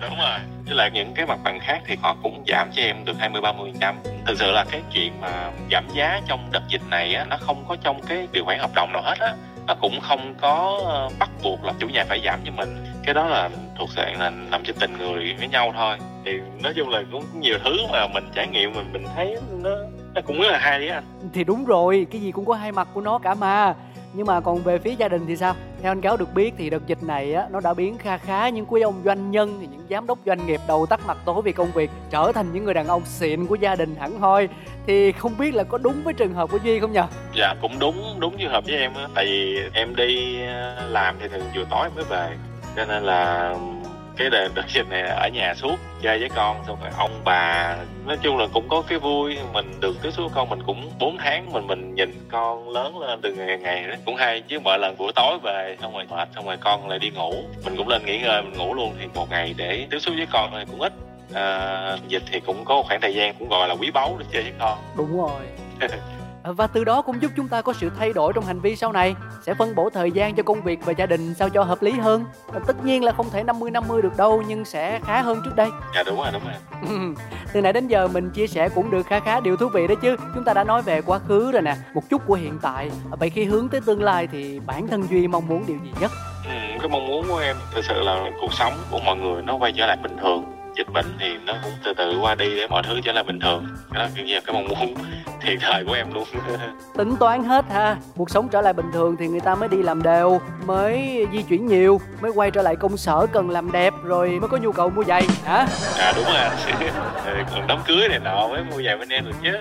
Đúng 0.00 0.18
rồi. 0.18 0.38
Với 0.66 0.74
lại 0.74 0.90
những 0.94 1.12
cái 1.14 1.26
mặt 1.26 1.38
bằng 1.44 1.60
khác 1.60 1.82
thì 1.86 1.96
họ 2.02 2.16
cũng 2.22 2.44
giảm 2.48 2.68
cho 2.72 2.82
em 2.82 3.04
được 3.04 3.16
20 3.18 3.40
30 3.40 3.70
phần 3.72 3.80
trăm. 3.80 3.96
Thực 4.26 4.38
sự 4.38 4.50
là 4.50 4.64
cái 4.70 4.80
chuyện 4.92 5.12
mà 5.20 5.50
giảm 5.70 5.84
giá 5.94 6.20
trong 6.26 6.48
đợt 6.52 6.62
dịch 6.68 6.82
này 6.90 7.14
á 7.14 7.24
nó 7.30 7.36
không 7.40 7.64
có 7.68 7.76
trong 7.82 8.00
cái 8.08 8.28
điều 8.32 8.44
khoản 8.44 8.58
hợp 8.58 8.70
đồng 8.74 8.92
nào 8.92 9.02
hết 9.02 9.18
á 9.18 9.34
nó 9.72 9.78
cũng 9.80 10.00
không 10.00 10.34
có 10.40 10.80
ờ, 10.86 11.08
bắt 11.18 11.30
buộc 11.42 11.64
là 11.64 11.72
chủ 11.78 11.88
nhà 11.88 12.04
phải 12.08 12.20
giảm 12.24 12.40
cho 12.44 12.52
mình. 12.52 12.84
Cái 13.04 13.14
đó 13.14 13.26
là 13.28 13.50
thuộc 13.78 13.88
dạng 13.96 14.20
là 14.20 14.30
nằm 14.30 14.62
trên 14.64 14.76
tình 14.80 14.98
người 14.98 15.36
với 15.38 15.48
nhau 15.48 15.72
thôi. 15.76 15.96
Thì 16.24 16.32
nói 16.62 16.72
chung 16.76 16.88
là 16.88 17.02
cũng 17.12 17.24
nhiều 17.40 17.58
thứ 17.64 17.76
mà 17.92 18.06
mình 18.14 18.24
trải 18.34 18.46
nghiệm 18.46 18.72
mình 18.72 18.92
mình 18.92 19.04
thấy 19.16 19.36
nó 19.62 19.70
nó 20.14 20.20
cũng 20.26 20.40
rất 20.40 20.50
là 20.50 20.58
hay 20.58 20.78
đấy 20.78 20.88
anh. 20.88 21.04
Thì 21.32 21.44
đúng 21.44 21.64
rồi, 21.64 22.06
cái 22.10 22.20
gì 22.20 22.32
cũng 22.32 22.44
có 22.44 22.54
hai 22.54 22.72
mặt 22.72 22.88
của 22.94 23.00
nó 23.00 23.18
cả 23.18 23.34
mà 23.34 23.74
nhưng 24.14 24.26
mà 24.26 24.40
còn 24.40 24.58
về 24.58 24.78
phía 24.78 24.94
gia 24.98 25.08
đình 25.08 25.24
thì 25.26 25.36
sao? 25.36 25.54
Theo 25.82 25.92
anh 25.92 26.00
cáo 26.00 26.16
được 26.16 26.34
biết 26.34 26.54
thì 26.58 26.70
đợt 26.70 26.86
dịch 26.86 27.02
này 27.02 27.34
á, 27.34 27.46
nó 27.50 27.60
đã 27.60 27.74
biến 27.74 27.98
kha 27.98 28.18
khá 28.18 28.48
những 28.48 28.66
quý 28.66 28.80
ông 28.80 29.02
doanh 29.04 29.30
nhân, 29.30 29.58
những 29.60 29.86
giám 29.90 30.06
đốc 30.06 30.18
doanh 30.26 30.46
nghiệp 30.46 30.60
đầu 30.68 30.86
tắt 30.86 31.00
mặt 31.06 31.18
tối 31.24 31.42
vì 31.42 31.52
công 31.52 31.72
việc, 31.72 31.90
trở 32.10 32.32
thành 32.34 32.46
những 32.52 32.64
người 32.64 32.74
đàn 32.74 32.86
ông 32.86 33.02
xịn 33.04 33.46
của 33.46 33.54
gia 33.54 33.74
đình 33.74 33.94
hẳn 33.98 34.20
hoi. 34.20 34.48
Thì 34.86 35.12
không 35.12 35.38
biết 35.38 35.54
là 35.54 35.64
có 35.64 35.78
đúng 35.78 36.02
với 36.04 36.14
trường 36.14 36.34
hợp 36.34 36.50
của 36.50 36.58
duy 36.64 36.80
không 36.80 36.92
nhờ? 36.92 37.06
Dạ 37.34 37.54
cũng 37.62 37.78
đúng 37.78 38.20
đúng 38.20 38.36
trường 38.38 38.50
hợp 38.50 38.64
với 38.66 38.76
em 38.76 38.94
á. 38.94 39.08
Tại 39.14 39.24
vì 39.24 39.58
em 39.72 39.96
đi 39.96 40.42
ờ, 40.46 40.88
làm 40.88 41.16
thì 41.20 41.28
thường 41.28 41.46
vừa 41.54 41.64
tối 41.70 41.88
mới 41.96 42.04
về. 42.04 42.36
Cho 42.76 42.84
nên 42.84 43.02
là 43.02 43.54
cái 44.22 44.30
đợt, 44.30 44.48
đợt 44.54 44.68
dịch 44.68 44.88
này 44.88 45.02
ở 45.02 45.28
nhà 45.28 45.54
suốt 45.54 45.76
chơi 46.02 46.18
với 46.18 46.28
con 46.34 46.56
xong 46.66 46.78
rồi 46.82 46.90
ông 46.96 47.10
bà 47.24 47.76
nói 48.06 48.16
chung 48.22 48.38
là 48.38 48.46
cũng 48.52 48.68
có 48.68 48.82
cái 48.88 48.98
vui 48.98 49.38
mình 49.52 49.80
được 49.80 49.96
tiếp 50.02 50.10
xúc 50.10 50.32
con 50.34 50.48
mình 50.48 50.62
cũng 50.66 50.90
4 50.98 51.18
tháng 51.18 51.52
mình 51.52 51.66
mình 51.66 51.94
nhìn 51.94 52.12
con 52.30 52.68
lớn 52.68 52.98
lên 52.98 53.20
từ 53.22 53.34
ngày 53.34 53.58
ngày 53.58 53.88
đó 53.88 53.94
cũng 54.04 54.16
hay 54.16 54.40
chứ 54.40 54.60
mỗi 54.60 54.78
lần 54.78 54.96
buổi 54.96 55.12
tối 55.14 55.38
về 55.42 55.76
xong 55.80 55.94
rồi 55.94 56.04
mệt 56.10 56.28
xong 56.34 56.46
rồi 56.46 56.56
con 56.60 56.88
lại 56.88 56.98
đi 56.98 57.10
ngủ. 57.10 57.34
Mình 57.64 57.76
cũng 57.76 57.88
lên 57.88 58.04
nghỉ 58.04 58.18
ngơi 58.18 58.42
mình 58.42 58.58
ngủ 58.58 58.74
luôn 58.74 58.94
thì 59.00 59.06
một 59.14 59.30
ngày 59.30 59.54
để 59.56 59.86
tiếp 59.90 59.98
xúc 59.98 60.14
với 60.16 60.26
con 60.32 60.50
thì 60.52 60.64
cũng 60.70 60.80
ít. 60.80 60.92
À, 61.34 61.96
dịch 62.08 62.22
thì 62.32 62.40
cũng 62.40 62.64
có 62.64 62.74
một 62.74 62.86
khoảng 62.88 63.00
thời 63.00 63.14
gian 63.14 63.34
cũng 63.38 63.48
gọi 63.48 63.68
là 63.68 63.74
quý 63.74 63.90
báu 63.90 64.16
để 64.18 64.26
chơi 64.32 64.42
với 64.42 64.52
con. 64.58 64.78
Đúng 64.96 65.16
rồi 65.16 65.40
và 66.44 66.66
từ 66.66 66.84
đó 66.84 67.02
cũng 67.02 67.22
giúp 67.22 67.30
chúng 67.36 67.48
ta 67.48 67.62
có 67.62 67.72
sự 67.72 67.90
thay 67.98 68.12
đổi 68.12 68.32
trong 68.32 68.44
hành 68.44 68.60
vi 68.60 68.76
sau 68.76 68.92
này 68.92 69.14
sẽ 69.42 69.54
phân 69.54 69.74
bổ 69.74 69.90
thời 69.90 70.12
gian 70.12 70.34
cho 70.34 70.42
công 70.42 70.62
việc 70.62 70.84
và 70.84 70.92
gia 70.92 71.06
đình 71.06 71.34
sao 71.34 71.48
cho 71.48 71.62
hợp 71.62 71.82
lý 71.82 71.92
hơn. 71.92 72.24
Tất 72.66 72.84
nhiên 72.84 73.04
là 73.04 73.12
không 73.12 73.30
thể 73.30 73.42
50 73.42 73.70
50 73.70 74.02
được 74.02 74.16
đâu 74.16 74.42
nhưng 74.48 74.64
sẽ 74.64 75.00
khá 75.04 75.22
hơn 75.22 75.42
trước 75.44 75.56
đây. 75.56 75.70
Dạ 75.94 76.02
đúng 76.06 76.16
rồi 76.16 76.26
đúng 76.32 76.42
rồi. 76.44 77.14
Từ 77.52 77.60
nãy 77.60 77.72
đến 77.72 77.86
giờ 77.86 78.08
mình 78.08 78.30
chia 78.30 78.46
sẻ 78.46 78.68
cũng 78.68 78.90
được 78.90 79.06
khá 79.06 79.20
khá 79.20 79.40
điều 79.40 79.56
thú 79.56 79.68
vị 79.68 79.86
đó 79.86 79.94
chứ. 80.02 80.16
Chúng 80.34 80.44
ta 80.44 80.54
đã 80.54 80.64
nói 80.64 80.82
về 80.82 81.02
quá 81.02 81.18
khứ 81.18 81.52
rồi 81.52 81.62
nè 81.62 81.76
một 81.94 82.02
chút 82.10 82.22
của 82.26 82.34
hiện 82.34 82.58
tại. 82.62 82.90
Vậy 83.10 83.30
khi 83.30 83.44
hướng 83.44 83.68
tới 83.68 83.80
tương 83.80 84.02
lai 84.02 84.26
thì 84.32 84.60
bản 84.66 84.88
thân 84.88 85.02
duy 85.10 85.26
mong 85.26 85.48
muốn 85.48 85.64
điều 85.66 85.76
gì 85.84 85.90
nhất? 86.00 86.10
Ừ, 86.44 86.50
cái 86.80 86.88
mong 86.88 87.06
muốn 87.06 87.24
của 87.28 87.38
em 87.38 87.56
thực 87.74 87.84
sự 87.84 88.00
là 88.00 88.30
cuộc 88.40 88.52
sống 88.52 88.72
của 88.90 88.98
mọi 89.04 89.16
người 89.16 89.42
nó 89.42 89.56
quay 89.56 89.72
trở 89.76 89.86
lại 89.86 89.96
bình 90.02 90.16
thường 90.22 90.44
dịch 90.76 90.88
bệnh 90.92 91.06
thì 91.18 91.36
nó 91.46 91.54
cũng 91.62 91.72
từ 91.84 91.94
từ 91.94 92.18
qua 92.20 92.34
đi 92.34 92.56
để 92.56 92.66
mọi 92.66 92.82
thứ 92.82 93.00
trở 93.04 93.12
lại 93.12 93.24
bình 93.24 93.40
thường. 93.40 93.66
Đó 93.90 94.06
kiểu 94.16 94.24
như 94.24 94.40
cái 94.40 94.54
mong 94.54 94.68
muốn 94.68 94.94
thiệt 95.40 95.58
thời 95.60 95.84
của 95.84 95.92
em 95.92 96.14
luôn. 96.14 96.24
Tính 96.96 97.16
toán 97.16 97.44
hết 97.44 97.64
ha. 97.70 97.96
Cuộc 98.16 98.30
sống 98.30 98.48
trở 98.48 98.60
lại 98.60 98.72
bình 98.72 98.86
thường 98.92 99.16
thì 99.18 99.28
người 99.28 99.40
ta 99.40 99.54
mới 99.54 99.68
đi 99.68 99.82
làm 99.82 100.02
đều 100.02 100.40
mới 100.66 101.26
di 101.32 101.42
chuyển 101.42 101.66
nhiều 101.66 102.00
mới 102.20 102.30
quay 102.34 102.50
trở 102.50 102.62
lại 102.62 102.76
công 102.76 102.96
sở 102.96 103.26
cần 103.32 103.50
làm 103.50 103.72
đẹp 103.72 103.94
rồi 104.02 104.30
mới 104.40 104.48
có 104.48 104.56
nhu 104.56 104.72
cầu 104.72 104.90
mua 104.90 105.04
giày 105.04 105.22
hả? 105.44 105.66
À 105.98 106.12
đúng 106.16 106.24
rồi 106.24 106.80
còn 107.54 107.66
đám 107.66 107.78
cưới 107.86 108.08
này 108.08 108.18
nọ 108.18 108.48
mới 108.48 108.64
mua 108.64 108.82
giày 108.82 108.96
bên 108.96 109.08
em 109.08 109.24
được 109.24 109.36
chứ. 109.42 109.52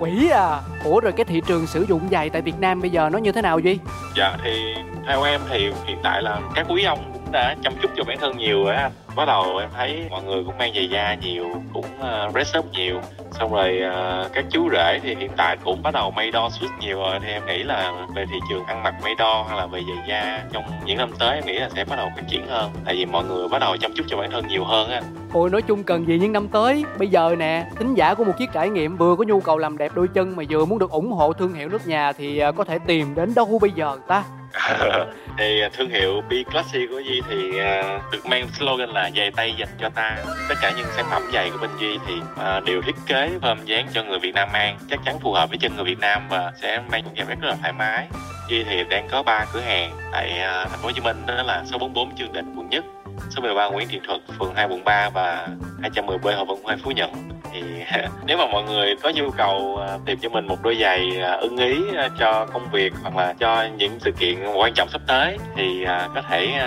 Quỷ 0.00 0.28
à. 0.30 0.60
Ủa 0.84 1.00
rồi 1.00 1.12
cái 1.12 1.24
thị 1.24 1.40
trường 1.46 1.66
sử 1.66 1.82
dụng 1.88 2.08
giày 2.10 2.30
tại 2.30 2.42
việt 2.42 2.58
nam 2.60 2.80
bây 2.80 2.90
giờ 2.90 3.08
nó 3.12 3.18
như 3.18 3.32
thế 3.32 3.42
nào 3.42 3.58
duy? 3.58 3.78
Dạ 4.16 4.36
thì 4.44 4.74
theo 5.06 5.22
em 5.22 5.40
thì 5.50 5.58
hiện 5.86 5.98
tại 6.02 6.22
là 6.22 6.40
các 6.54 6.66
quý 6.68 6.84
ông 6.84 7.19
đã 7.32 7.56
chăm 7.62 7.72
chút 7.82 7.90
cho 7.96 8.04
bản 8.04 8.18
thân 8.18 8.36
nhiều 8.38 8.64
rồi 8.64 8.74
á. 8.74 8.90
Bắt 9.16 9.24
đầu 9.24 9.56
em 9.56 9.68
thấy 9.76 10.06
mọi 10.10 10.22
người 10.22 10.44
cũng 10.44 10.58
mang 10.58 10.72
giày 10.74 10.88
da 10.88 11.14
nhiều 11.14 11.44
cũng 11.72 11.84
uh, 12.00 12.32
dress 12.32 12.58
up 12.58 12.72
nhiều. 12.72 13.00
Xong 13.30 13.52
rồi 13.52 13.80
uh, 13.88 14.32
các 14.32 14.44
chú 14.50 14.68
rể 14.72 15.00
thì 15.02 15.14
hiện 15.14 15.30
tại 15.36 15.56
cũng 15.64 15.82
bắt 15.82 15.94
đầu 15.94 16.10
may 16.10 16.30
đo 16.30 16.50
suit 16.50 16.70
nhiều 16.80 16.96
rồi. 16.96 17.18
Thì 17.22 17.32
em 17.32 17.46
nghĩ 17.46 17.62
là 17.62 18.06
về 18.14 18.24
thị 18.30 18.38
trường 18.50 18.64
ăn 18.64 18.82
mặc 18.82 18.94
may 19.02 19.14
đo 19.18 19.46
hay 19.48 19.58
là 19.58 19.66
về 19.66 19.80
giày 19.88 20.04
da 20.08 20.44
trong 20.52 20.64
những 20.84 20.98
năm 20.98 21.10
tới 21.18 21.34
em 21.34 21.46
nghĩ 21.46 21.58
là 21.58 21.68
sẽ 21.68 21.84
bắt 21.84 21.96
đầu 21.96 22.10
phát 22.16 22.22
triển 22.28 22.46
hơn. 22.46 22.70
Tại 22.84 22.94
vì 22.94 23.06
mọi 23.06 23.24
người 23.24 23.48
bắt 23.48 23.58
đầu 23.58 23.76
chăm 23.76 23.92
chút 23.94 24.04
cho 24.08 24.16
bản 24.16 24.30
thân 24.30 24.48
nhiều 24.48 24.64
hơn 24.64 24.90
á. 24.90 25.02
Ôi 25.32 25.50
nói 25.50 25.62
chung 25.62 25.82
cần 25.82 26.06
gì 26.06 26.18
những 26.18 26.32
năm 26.32 26.48
tới? 26.48 26.84
Bây 26.98 27.08
giờ 27.08 27.34
nè 27.38 27.66
tính 27.78 27.94
giả 27.94 28.14
của 28.14 28.24
một 28.24 28.32
chiếc 28.38 28.52
trải 28.52 28.68
nghiệm 28.68 28.96
Vừa 28.96 29.16
có 29.16 29.24
nhu 29.24 29.40
cầu 29.40 29.58
làm 29.58 29.78
đẹp 29.78 29.92
đôi 29.94 30.08
chân 30.08 30.36
Mà 30.36 30.42
vừa 30.50 30.64
muốn 30.64 30.78
được 30.78 30.90
ủng 30.90 31.12
hộ 31.12 31.32
thương 31.32 31.52
hiệu 31.52 31.68
nước 31.68 31.86
nhà 31.86 32.12
Thì 32.12 32.38
ờ, 32.38 32.52
có 32.52 32.64
thể 32.64 32.78
tìm 32.78 33.14
đến 33.14 33.34
đâu 33.34 33.58
bây 33.60 33.70
giờ 33.70 33.98
ta? 34.06 34.24
thì 35.38 35.60
à, 35.60 35.68
thương 35.72 35.90
hiệu 35.90 36.22
Be 36.30 36.36
Classy 36.52 36.86
của 36.86 36.98
Duy 36.98 37.22
thì 37.28 37.48
uh, 37.48 38.12
được 38.12 38.26
mang 38.26 38.48
slogan 38.58 38.88
là 38.88 39.10
giày 39.16 39.30
tay 39.30 39.54
dành 39.58 39.68
cho 39.80 39.88
ta 39.88 40.16
tất 40.48 40.54
cả 40.62 40.72
những 40.76 40.86
sản 40.96 41.06
phẩm 41.10 41.22
giày 41.32 41.50
của 41.50 41.58
bên 41.60 41.70
Duy 41.80 41.98
thì 42.06 42.14
uh, 42.14 42.64
đều 42.64 42.82
thiết 42.82 42.96
kế 43.06 43.30
form 43.40 43.64
dáng 43.64 43.88
cho 43.92 44.02
người 44.02 44.18
Việt 44.18 44.34
Nam 44.34 44.48
mang. 44.52 44.78
Chắc 44.90 45.00
chắn 45.04 45.20
phù 45.20 45.32
hợp 45.32 45.48
với 45.48 45.58
chân 45.58 45.76
người 45.76 45.84
Việt 45.84 45.98
Nam 45.98 46.28
và 46.28 46.52
sẽ 46.62 46.82
mang 46.90 47.02
những 47.04 47.14
cảm 47.16 47.28
giác 47.28 47.40
rất 47.40 47.48
là 47.48 47.56
thoải 47.60 47.72
mái. 47.72 48.08
Duy 48.48 48.64
thì 48.64 48.84
đang 48.84 49.08
có 49.08 49.22
ba 49.22 49.46
cửa 49.52 49.60
hàng 49.60 49.90
tại 50.12 50.30
uh, 50.30 50.70
thành 50.70 50.78
phố 50.78 50.84
Hồ 50.88 50.92
Chí 50.92 51.00
Minh 51.00 51.26
đó 51.26 51.42
là 51.42 51.64
số 51.64 51.78
44 51.78 52.16
Trương 52.16 52.32
Định 52.32 52.54
quận 52.56 52.68
nhất 52.68 52.84
số 53.30 53.42
13 53.42 53.66
Nguyễn 53.66 53.88
Thị 53.88 54.00
Thuật 54.06 54.20
phường 54.38 54.54
2 54.54 54.66
quận 54.66 54.84
3 54.84 55.10
và 55.10 55.48
210B 55.82 56.36
Hồ 56.36 56.44
Văn 56.44 56.62
Hoài 56.62 56.76
Phú 56.76 56.90
Nhuận 56.90 57.10
thì 57.52 57.62
nếu 58.26 58.36
mà 58.36 58.46
mọi 58.46 58.62
người 58.62 58.94
có 59.02 59.12
nhu 59.14 59.30
cầu 59.30 59.82
à, 59.88 59.98
tìm 60.06 60.18
cho 60.22 60.28
mình 60.28 60.46
một 60.46 60.62
đôi 60.62 60.76
giày 60.80 61.20
à, 61.22 61.32
ưng 61.32 61.56
ý 61.56 61.76
à, 61.96 62.08
cho 62.18 62.46
công 62.52 62.70
việc 62.72 62.92
hoặc 63.02 63.16
là 63.16 63.34
cho 63.38 63.66
những 63.76 63.98
sự 64.00 64.12
kiện 64.12 64.36
quan 64.54 64.74
trọng 64.74 64.88
sắp 64.88 65.00
tới 65.06 65.38
thì 65.56 65.84
có 66.14 66.22
thể 66.30 66.60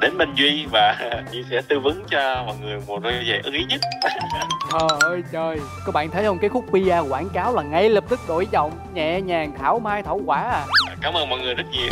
đến 0.00 0.18
bên 0.18 0.34
duy 0.34 0.66
và 0.72 0.96
duy 1.30 1.44
sẽ 1.50 1.60
tư 1.68 1.80
vấn 1.80 2.04
cho 2.10 2.42
mọi 2.46 2.56
người 2.62 2.80
một 2.86 3.02
đôi 3.02 3.12
giày 3.12 3.40
ưng 3.44 3.54
ý 3.54 3.64
nhất. 3.68 3.80
Trời 4.72 4.88
ơi 5.00 5.22
trời. 5.32 5.60
Các 5.86 5.94
bạn 5.94 6.10
thấy 6.10 6.24
không? 6.24 6.38
Cái 6.38 6.50
khúc 6.50 6.72
bia 6.72 6.98
quảng 7.08 7.28
cáo 7.28 7.54
là 7.54 7.62
ngay 7.62 7.90
lập 7.90 8.04
tức 8.08 8.20
đổi 8.28 8.46
giọng 8.50 8.72
nhẹ 8.94 9.20
nhàng 9.20 9.52
thảo 9.58 9.78
mai 9.78 10.02
thảo 10.02 10.20
quả 10.26 10.40
à. 10.40 10.64
Cảm 11.00 11.14
ơn 11.14 11.28
mọi 11.28 11.40
người 11.40 11.54
rất 11.54 11.64
nhiều. 11.72 11.88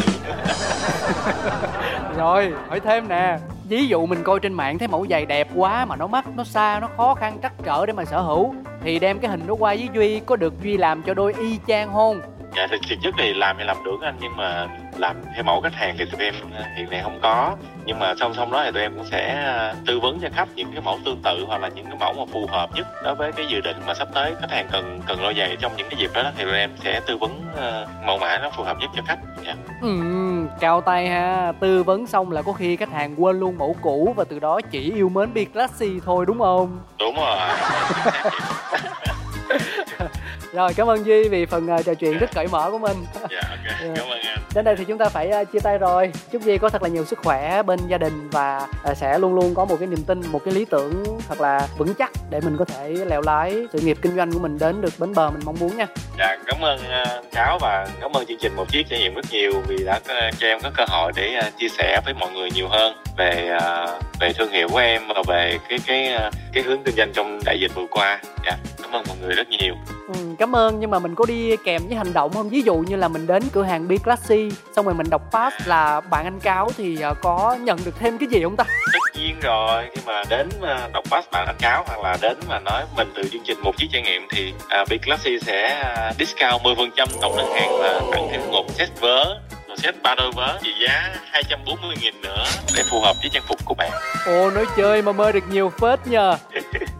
Rồi 2.16 2.52
hỏi 2.68 2.80
thêm 2.80 3.08
nè 3.08 3.36
ví 3.72 3.86
dụ 3.86 4.06
mình 4.06 4.22
coi 4.22 4.40
trên 4.40 4.52
mạng 4.52 4.78
thấy 4.78 4.88
mẫu 4.88 5.06
giày 5.10 5.26
đẹp 5.26 5.48
quá 5.54 5.84
mà 5.84 5.96
nó 5.96 6.06
mắc, 6.06 6.24
nó 6.36 6.44
xa, 6.44 6.78
nó 6.80 6.88
khó 6.96 7.14
khăn, 7.14 7.38
trắc 7.42 7.52
trở 7.64 7.86
để 7.86 7.92
mà 7.92 8.04
sở 8.04 8.20
hữu, 8.20 8.54
thì 8.82 8.98
đem 8.98 9.18
cái 9.18 9.30
hình 9.30 9.46
đó 9.46 9.54
qua 9.54 9.74
với 9.74 9.88
duy 9.94 10.20
có 10.26 10.36
được 10.36 10.62
duy 10.62 10.76
làm 10.76 11.02
cho 11.02 11.14
đôi 11.14 11.34
y 11.40 11.58
chang 11.66 11.92
không? 11.92 12.20
dạ 12.56 12.66
thực 12.70 12.80
thực 12.90 12.96
chất 13.02 13.14
thì 13.18 13.34
làm 13.34 13.56
thì 13.58 13.64
làm 13.64 13.76
được 13.84 14.00
anh, 14.02 14.16
nhưng 14.20 14.36
mà 14.36 14.68
làm 15.02 15.16
theo 15.34 15.44
mẫu 15.44 15.60
khách 15.60 15.74
hàng 15.74 15.94
thì 15.98 16.04
tụi 16.04 16.24
em 16.24 16.34
ờ, 16.56 16.64
hiện 16.76 16.90
nay 16.90 17.00
không 17.02 17.18
có. 17.22 17.56
Nhưng 17.84 17.98
mà 17.98 18.14
song 18.20 18.34
song 18.34 18.52
đó 18.52 18.62
thì 18.64 18.70
tụi 18.72 18.82
em 18.82 18.94
cũng 18.94 19.06
sẽ 19.10 19.42
ờ, 19.44 19.74
tư 19.86 20.00
vấn 20.00 20.20
cho 20.20 20.28
khách 20.32 20.48
những 20.54 20.72
cái 20.72 20.80
mẫu 20.80 20.98
tương 21.04 21.22
tự 21.22 21.44
hoặc 21.46 21.60
là 21.60 21.68
những 21.68 21.86
cái 21.86 21.96
mẫu 22.00 22.12
mà 22.12 22.32
phù 22.32 22.46
hợp 22.46 22.70
nhất 22.74 22.86
đối 23.04 23.14
với 23.14 23.32
cái 23.32 23.46
dự 23.48 23.60
định 23.60 23.76
mà 23.86 23.94
sắp 23.94 24.08
tới 24.14 24.34
khách 24.40 24.50
hàng 24.50 24.68
cần 24.72 25.00
cần 25.06 25.18
đôi 25.22 25.34
giày 25.38 25.56
trong 25.60 25.72
những 25.76 25.88
cái 25.90 26.00
dịp 26.00 26.10
đó 26.14 26.30
thì 26.36 26.44
tụi 26.44 26.58
em 26.58 26.70
sẽ 26.84 27.00
tư 27.06 27.16
vấn 27.16 27.30
uh, 27.52 28.06
mẫu 28.06 28.18
mã 28.18 28.38
nó 28.38 28.50
phù 28.56 28.62
hợp 28.62 28.76
nhất 28.80 28.90
cho 28.96 29.02
khách. 29.06 29.18
Yeah. 29.44 29.56
Dạ. 29.56 29.74
ừ, 29.82 30.00
cao 30.60 30.80
tay 30.80 31.08
ha. 31.08 31.52
Tư 31.60 31.82
vấn 31.82 32.06
xong 32.06 32.32
là 32.32 32.42
có 32.42 32.52
khi 32.52 32.76
khách 32.76 32.90
hàng 32.90 33.22
quên 33.22 33.40
luôn 33.40 33.58
mẫu 33.58 33.76
cũ 33.80 34.14
và 34.16 34.24
từ 34.24 34.38
đó 34.38 34.60
chỉ 34.70 34.92
yêu 34.94 35.08
mến 35.08 35.34
bi 35.34 35.44
classy 35.44 36.00
thôi 36.04 36.24
đúng 36.26 36.38
không? 36.38 36.80
Đúng 36.98 37.16
rồi. 37.16 37.38
Rồi 40.52 40.74
cảm 40.74 40.86
ơn 40.86 41.06
duy 41.06 41.28
vì 41.28 41.46
phần 41.46 41.66
trò 41.86 41.94
chuyện 41.94 42.18
rất 42.18 42.30
cởi 42.34 42.46
mở 42.46 42.70
của 42.70 42.78
mình. 42.78 42.96
Dạ 43.14 43.40
ok. 43.50 43.80
Yeah. 43.80 43.96
cảm 43.96 44.08
ơn 44.08 44.20
anh 44.22 44.41
đến 44.54 44.64
đây 44.64 44.76
thì 44.76 44.84
chúng 44.84 44.98
ta 44.98 45.08
phải 45.08 45.30
uh, 45.42 45.52
chia 45.52 45.60
tay 45.60 45.78
rồi. 45.78 46.12
Chúc 46.32 46.42
duy 46.42 46.58
có 46.58 46.68
thật 46.68 46.82
là 46.82 46.88
nhiều 46.88 47.04
sức 47.04 47.18
khỏe 47.18 47.62
bên 47.62 47.80
gia 47.88 47.98
đình 47.98 48.30
và 48.30 48.68
uh, 48.90 48.96
sẽ 48.96 49.18
luôn 49.18 49.34
luôn 49.34 49.54
có 49.54 49.64
một 49.64 49.76
cái 49.78 49.88
niềm 49.88 50.04
tin 50.06 50.20
một 50.32 50.40
cái 50.44 50.54
lý 50.54 50.64
tưởng 50.64 51.04
thật 51.28 51.40
là 51.40 51.68
vững 51.78 51.94
chắc 51.94 52.10
để 52.30 52.40
mình 52.40 52.56
có 52.58 52.64
thể 52.64 52.88
leo 52.88 53.20
lái 53.20 53.66
sự 53.72 53.80
nghiệp 53.80 53.98
kinh 54.02 54.16
doanh 54.16 54.32
của 54.32 54.38
mình 54.38 54.58
đến 54.58 54.80
được 54.80 54.92
bến 54.98 55.14
bờ 55.14 55.30
mình 55.30 55.40
mong 55.44 55.56
muốn 55.60 55.76
nha. 55.76 55.86
Dạ 56.18 56.36
cảm 56.46 56.60
ơn 56.60 56.78
uh, 56.78 57.32
cáo 57.32 57.58
và 57.60 57.88
cảm 58.00 58.16
ơn 58.16 58.26
chương 58.26 58.38
trình 58.40 58.56
một 58.56 58.68
chiếc 58.68 58.88
trải 58.88 58.98
nghiệm 58.98 59.14
rất 59.14 59.24
nhiều 59.30 59.52
vì 59.68 59.84
đã 59.84 60.00
cho 60.38 60.46
em 60.46 60.58
có 60.62 60.70
cơ 60.76 60.84
hội 60.88 61.12
để 61.16 61.40
chia 61.58 61.68
sẻ 61.68 62.00
với 62.04 62.14
mọi 62.14 62.32
người 62.32 62.50
nhiều 62.50 62.68
hơn 62.68 62.94
về 63.16 63.58
về 64.20 64.32
thương 64.32 64.50
hiệu 64.50 64.68
của 64.68 64.78
em 64.78 65.02
và 65.08 65.22
về 65.28 65.58
cái 65.68 65.78
cái 65.86 66.18
cái 66.52 66.62
hướng 66.62 66.82
kinh 66.82 66.94
doanh 66.96 67.12
trong 67.12 67.40
đại 67.44 67.60
dịch 67.60 67.74
vừa 67.74 67.86
qua. 67.90 68.20
Dạ 68.46 68.56
cảm 68.82 68.92
ơn 68.92 69.04
mọi 69.08 69.16
người 69.22 69.34
rất 69.34 69.48
nhiều. 69.48 69.74
Ừ, 70.08 70.14
cảm 70.38 70.56
ơn 70.56 70.80
nhưng 70.80 70.90
mà 70.90 70.98
mình 70.98 71.14
có 71.14 71.24
đi 71.28 71.56
kèm 71.64 71.82
với 71.86 71.96
hành 71.96 72.12
động 72.12 72.32
không? 72.32 72.48
Ví 72.48 72.62
dụ 72.62 72.74
như 72.74 72.96
là 72.96 73.08
mình 73.08 73.26
đến 73.26 73.42
cửa 73.52 73.62
hàng 73.62 73.88
B 73.88 73.92
Classy 74.04 74.41
xong 74.76 74.84
rồi 74.84 74.94
mình 74.94 75.10
đọc 75.10 75.22
pass 75.32 75.56
là 75.64 76.00
bạn 76.00 76.24
anh 76.24 76.40
cáo 76.40 76.70
thì 76.76 76.98
uh, 77.10 77.16
có 77.22 77.56
nhận 77.60 77.78
được 77.84 77.98
thêm 77.98 78.18
cái 78.18 78.28
gì 78.28 78.42
không 78.42 78.56
ta? 78.56 78.64
Tất 78.92 79.20
nhiên 79.20 79.36
rồi 79.40 79.84
khi 79.94 80.02
mà 80.06 80.24
đến 80.28 80.48
uh, 80.56 80.92
đọc 80.92 81.04
pass 81.10 81.28
bạn 81.30 81.46
anh 81.46 81.56
cáo 81.58 81.84
hoặc 81.86 82.00
là 82.02 82.16
đến 82.20 82.36
mà 82.48 82.58
nói 82.58 82.82
mình 82.96 83.12
từ 83.14 83.22
chương 83.32 83.42
trình 83.44 83.60
một 83.60 83.76
chiếc 83.76 83.86
trải 83.92 84.02
nghiệm 84.02 84.22
thì 84.30 84.52
uh, 84.82 84.88
B 84.88 84.92
Classy 85.04 85.38
sẽ 85.40 85.84
uh, 86.10 86.16
discount 86.18 86.62
10% 86.62 87.06
tổng 87.20 87.36
đơn 87.36 87.52
hàng 87.54 87.70
và 87.78 88.00
tặng 88.12 88.28
thêm 88.32 88.40
một 88.50 88.64
set 88.70 89.00
vớ 89.00 89.38
một 89.68 89.74
set 89.78 90.02
ba 90.02 90.14
đôi 90.14 90.32
vớ 90.32 90.58
trị 90.62 90.70
giá 90.86 91.14
240 91.30 91.96
nghìn 92.00 92.20
nữa 92.22 92.44
để 92.76 92.82
phù 92.90 93.00
hợp 93.00 93.16
với 93.20 93.30
trang 93.32 93.42
phục 93.46 93.64
của 93.64 93.74
bạn. 93.74 93.90
Ồ 94.26 94.50
nói 94.50 94.66
chơi 94.76 95.02
mà 95.02 95.12
mơ 95.12 95.32
được 95.32 95.44
nhiều 95.50 95.72
phết 95.80 96.06
nhờ 96.06 96.36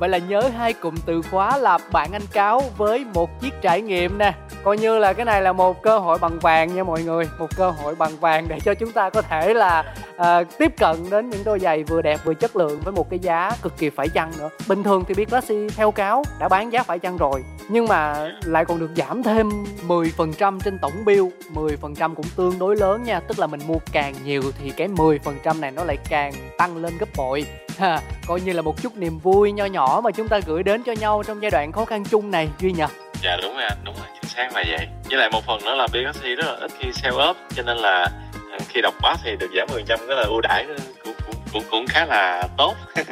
Vậy 0.03 0.09
là 0.09 0.19
nhớ 0.19 0.41
hai 0.57 0.73
cụm 0.73 0.95
từ 1.07 1.23
khóa 1.23 1.57
là 1.57 1.79
bạn 1.93 2.13
anh 2.13 2.27
cáo 2.33 2.63
với 2.77 3.05
một 3.15 3.41
chiếc 3.41 3.53
trải 3.63 3.81
nghiệm 3.81 4.19
nè. 4.19 4.35
Coi 4.63 4.79
như 4.79 4.99
là 4.99 5.13
cái 5.13 5.25
này 5.25 5.43
là 5.43 5.53
một 5.53 5.83
cơ 5.83 5.99
hội 5.99 6.19
bằng 6.19 6.39
vàng 6.39 6.75
nha 6.75 6.85
mọi 6.85 7.03
người 7.03 7.29
Một 7.39 7.57
cơ 7.57 7.71
hội 7.71 7.95
bằng 7.95 8.17
vàng 8.17 8.49
để 8.49 8.61
cho 8.61 8.75
chúng 8.75 8.93
ta 8.93 9.11
có 9.11 9.23
thể 9.23 9.55
là 9.55 9.95
uh, 10.17 10.59
tiếp 10.59 10.73
cận 10.79 10.97
đến 11.11 11.31
những 11.31 11.45
đôi 11.45 11.59
giày 11.59 11.85
vừa 11.85 12.03
đẹp 12.03 12.21
vừa 12.25 12.35
chất 12.35 12.57
lượng 12.57 12.81
với 12.85 12.93
một 12.93 13.11
cái 13.11 13.19
giá 13.19 13.51
cực 13.63 13.79
kỳ 13.79 13.91
phải 13.91 14.09
chăng 14.09 14.33
nữa. 14.39 14.49
Bình 14.69 14.83
thường 14.83 15.05
thì 15.09 15.15
biết 15.15 15.31
Classy 15.31 15.69
theo 15.77 15.91
cáo 15.91 16.23
đã 16.41 16.49
bán 16.49 16.73
giá 16.73 16.83
phải 16.83 16.99
chăng 16.99 17.17
rồi 17.17 17.45
Nhưng 17.69 17.89
mà 17.89 18.31
lại 18.45 18.65
còn 18.65 18.79
được 18.79 18.91
giảm 18.97 19.23
thêm 19.23 19.51
10% 19.89 20.61
trên 20.61 20.79
tổng 20.79 21.05
bill. 21.05 21.25
10% 21.55 22.15
cũng 22.15 22.27
tương 22.37 22.59
đối 22.59 22.77
lớn 22.77 23.03
nha 23.03 23.21
Tức 23.21 23.39
là 23.39 23.47
mình 23.47 23.61
mua 23.67 23.79
càng 23.93 24.15
nhiều 24.25 24.43
thì 24.59 24.71
cái 24.71 24.89
10% 24.89 25.61
này 25.61 25.71
nó 25.71 25.85
lại 25.85 25.97
càng 26.09 26.33
tăng 26.59 26.77
lên 26.77 26.93
gấp 26.99 27.09
bội 27.17 27.47
ha, 27.79 28.01
coi 28.27 28.41
như 28.41 28.53
là 28.53 28.63
một 28.63 28.83
chút 28.83 28.97
niềm 28.97 29.19
vui 29.19 29.53
nho 29.53 29.65
nhỏ 29.65 30.01
mà 30.05 30.11
chúng 30.11 30.29
ta 30.29 30.41
gửi 30.47 30.63
đến 30.63 30.83
cho 30.83 30.93
nhau 30.93 31.23
trong 31.27 31.43
giai 31.43 31.51
đoạn 31.51 31.73
khó 31.73 31.85
khăn 31.85 32.05
chung 32.05 32.31
này 32.31 32.49
duy 32.59 32.73
nhật 32.73 32.91
dạ 33.23 33.37
đúng 33.43 33.55
rồi 33.55 33.63
anh 33.63 33.79
đúng 33.85 33.95
rồi 33.95 34.07
chính 34.15 34.31
xác 34.31 34.55
là 34.55 34.65
vậy. 34.69 34.89
Với 35.11 35.19
lại 35.19 35.31
một 35.31 35.45
phần 35.47 35.65
nữa 35.65 35.75
là 35.75 35.87
BSC 35.87 36.23
rất 36.23 36.47
là 36.47 36.57
ít 36.61 36.71
khi 36.79 36.93
sale 36.93 37.31
up 37.31 37.37
cho 37.55 37.63
nên 37.63 37.77
là 37.77 38.09
à, 38.53 38.59
khi 38.69 38.81
đọc 38.81 38.95
pass 39.01 39.23
thì 39.25 39.37
được 39.37 39.51
giảm 39.57 39.69
10% 39.69 40.07
rất 40.07 40.15
là 40.15 40.23
ưu 40.23 40.41
đãi 40.41 40.67
cũng, 41.05 41.15
cũng, 41.27 41.35
cũng, 41.53 41.63
cũng 41.71 41.87
khá 41.89 42.05
là 42.05 42.49
tốt. 42.57 42.75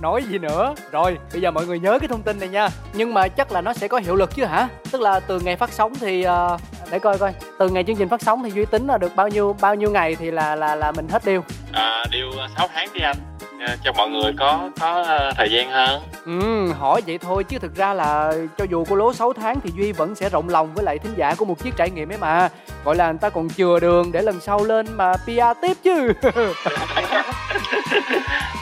Nói 0.00 0.22
gì 0.22 0.38
nữa? 0.38 0.74
Rồi 0.90 1.18
bây 1.32 1.42
giờ 1.42 1.50
mọi 1.50 1.66
người 1.66 1.78
nhớ 1.78 1.98
cái 1.98 2.08
thông 2.08 2.22
tin 2.22 2.38
này 2.38 2.48
nha. 2.48 2.68
Nhưng 2.94 3.14
mà 3.14 3.28
chắc 3.28 3.52
là 3.52 3.60
nó 3.60 3.72
sẽ 3.72 3.88
có 3.88 3.98
hiệu 3.98 4.14
lực 4.14 4.34
chứ 4.36 4.44
hả? 4.44 4.68
Tức 4.90 5.00
là 5.00 5.20
từ 5.20 5.40
ngày 5.40 5.56
phát 5.56 5.72
sóng 5.72 5.94
thì 5.94 6.26
uh, 6.26 6.60
để 6.90 6.98
coi 6.98 7.18
coi. 7.18 7.32
Từ 7.58 7.68
ngày 7.68 7.84
chương 7.84 7.96
trình 7.96 8.08
phát 8.08 8.22
sóng 8.22 8.42
thì 8.44 8.50
duy 8.50 8.64
tính 8.64 8.86
là 8.86 8.98
được 8.98 9.16
bao 9.16 9.28
nhiêu 9.28 9.56
bao 9.60 9.74
nhiêu 9.74 9.90
ngày 9.90 10.16
thì 10.16 10.30
là 10.30 10.56
là 10.56 10.74
là 10.74 10.92
mình 10.92 11.08
hết 11.08 11.24
điều 11.24 11.44
à 11.72 12.04
điều 12.10 12.30
6 12.56 12.68
tháng 12.74 12.88
đi 12.92 13.00
anh. 13.00 13.16
Ờ, 13.16 13.35
cho 13.84 13.92
mọi 13.92 14.08
người 14.08 14.32
có 14.38 14.70
có 14.80 15.02
ờ, 15.02 15.32
thời 15.36 15.50
gian 15.50 15.70
hơn. 15.70 16.02
Ừ 16.24 16.72
hỏi 16.72 17.00
vậy 17.06 17.18
thôi 17.18 17.44
chứ 17.44 17.58
thực 17.58 17.74
ra 17.74 17.94
là 17.94 18.32
cho 18.58 18.64
dù 18.70 18.84
cô 18.88 18.96
lố 18.96 19.12
6 19.12 19.32
tháng 19.32 19.60
thì 19.60 19.70
duy 19.76 19.92
vẫn 19.92 20.14
sẽ 20.14 20.28
rộng 20.28 20.48
lòng 20.48 20.74
với 20.74 20.84
lại 20.84 20.98
thính 20.98 21.12
giả 21.16 21.34
của 21.34 21.44
một 21.44 21.64
chiếc 21.64 21.76
trải 21.76 21.90
nghiệm 21.90 22.12
ấy 22.12 22.18
mà. 22.18 22.48
Gọi 22.84 22.96
là 22.96 23.10
người 23.10 23.18
ta 23.18 23.30
còn 23.30 23.48
chừa 23.48 23.80
đường 23.80 24.12
để 24.12 24.22
lần 24.22 24.40
sau 24.40 24.64
lên 24.64 24.86
mà 24.96 25.12
PR 25.16 25.60
tiếp 25.62 25.76
chứ. 25.82 26.12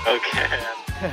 Ok. 0.06 0.20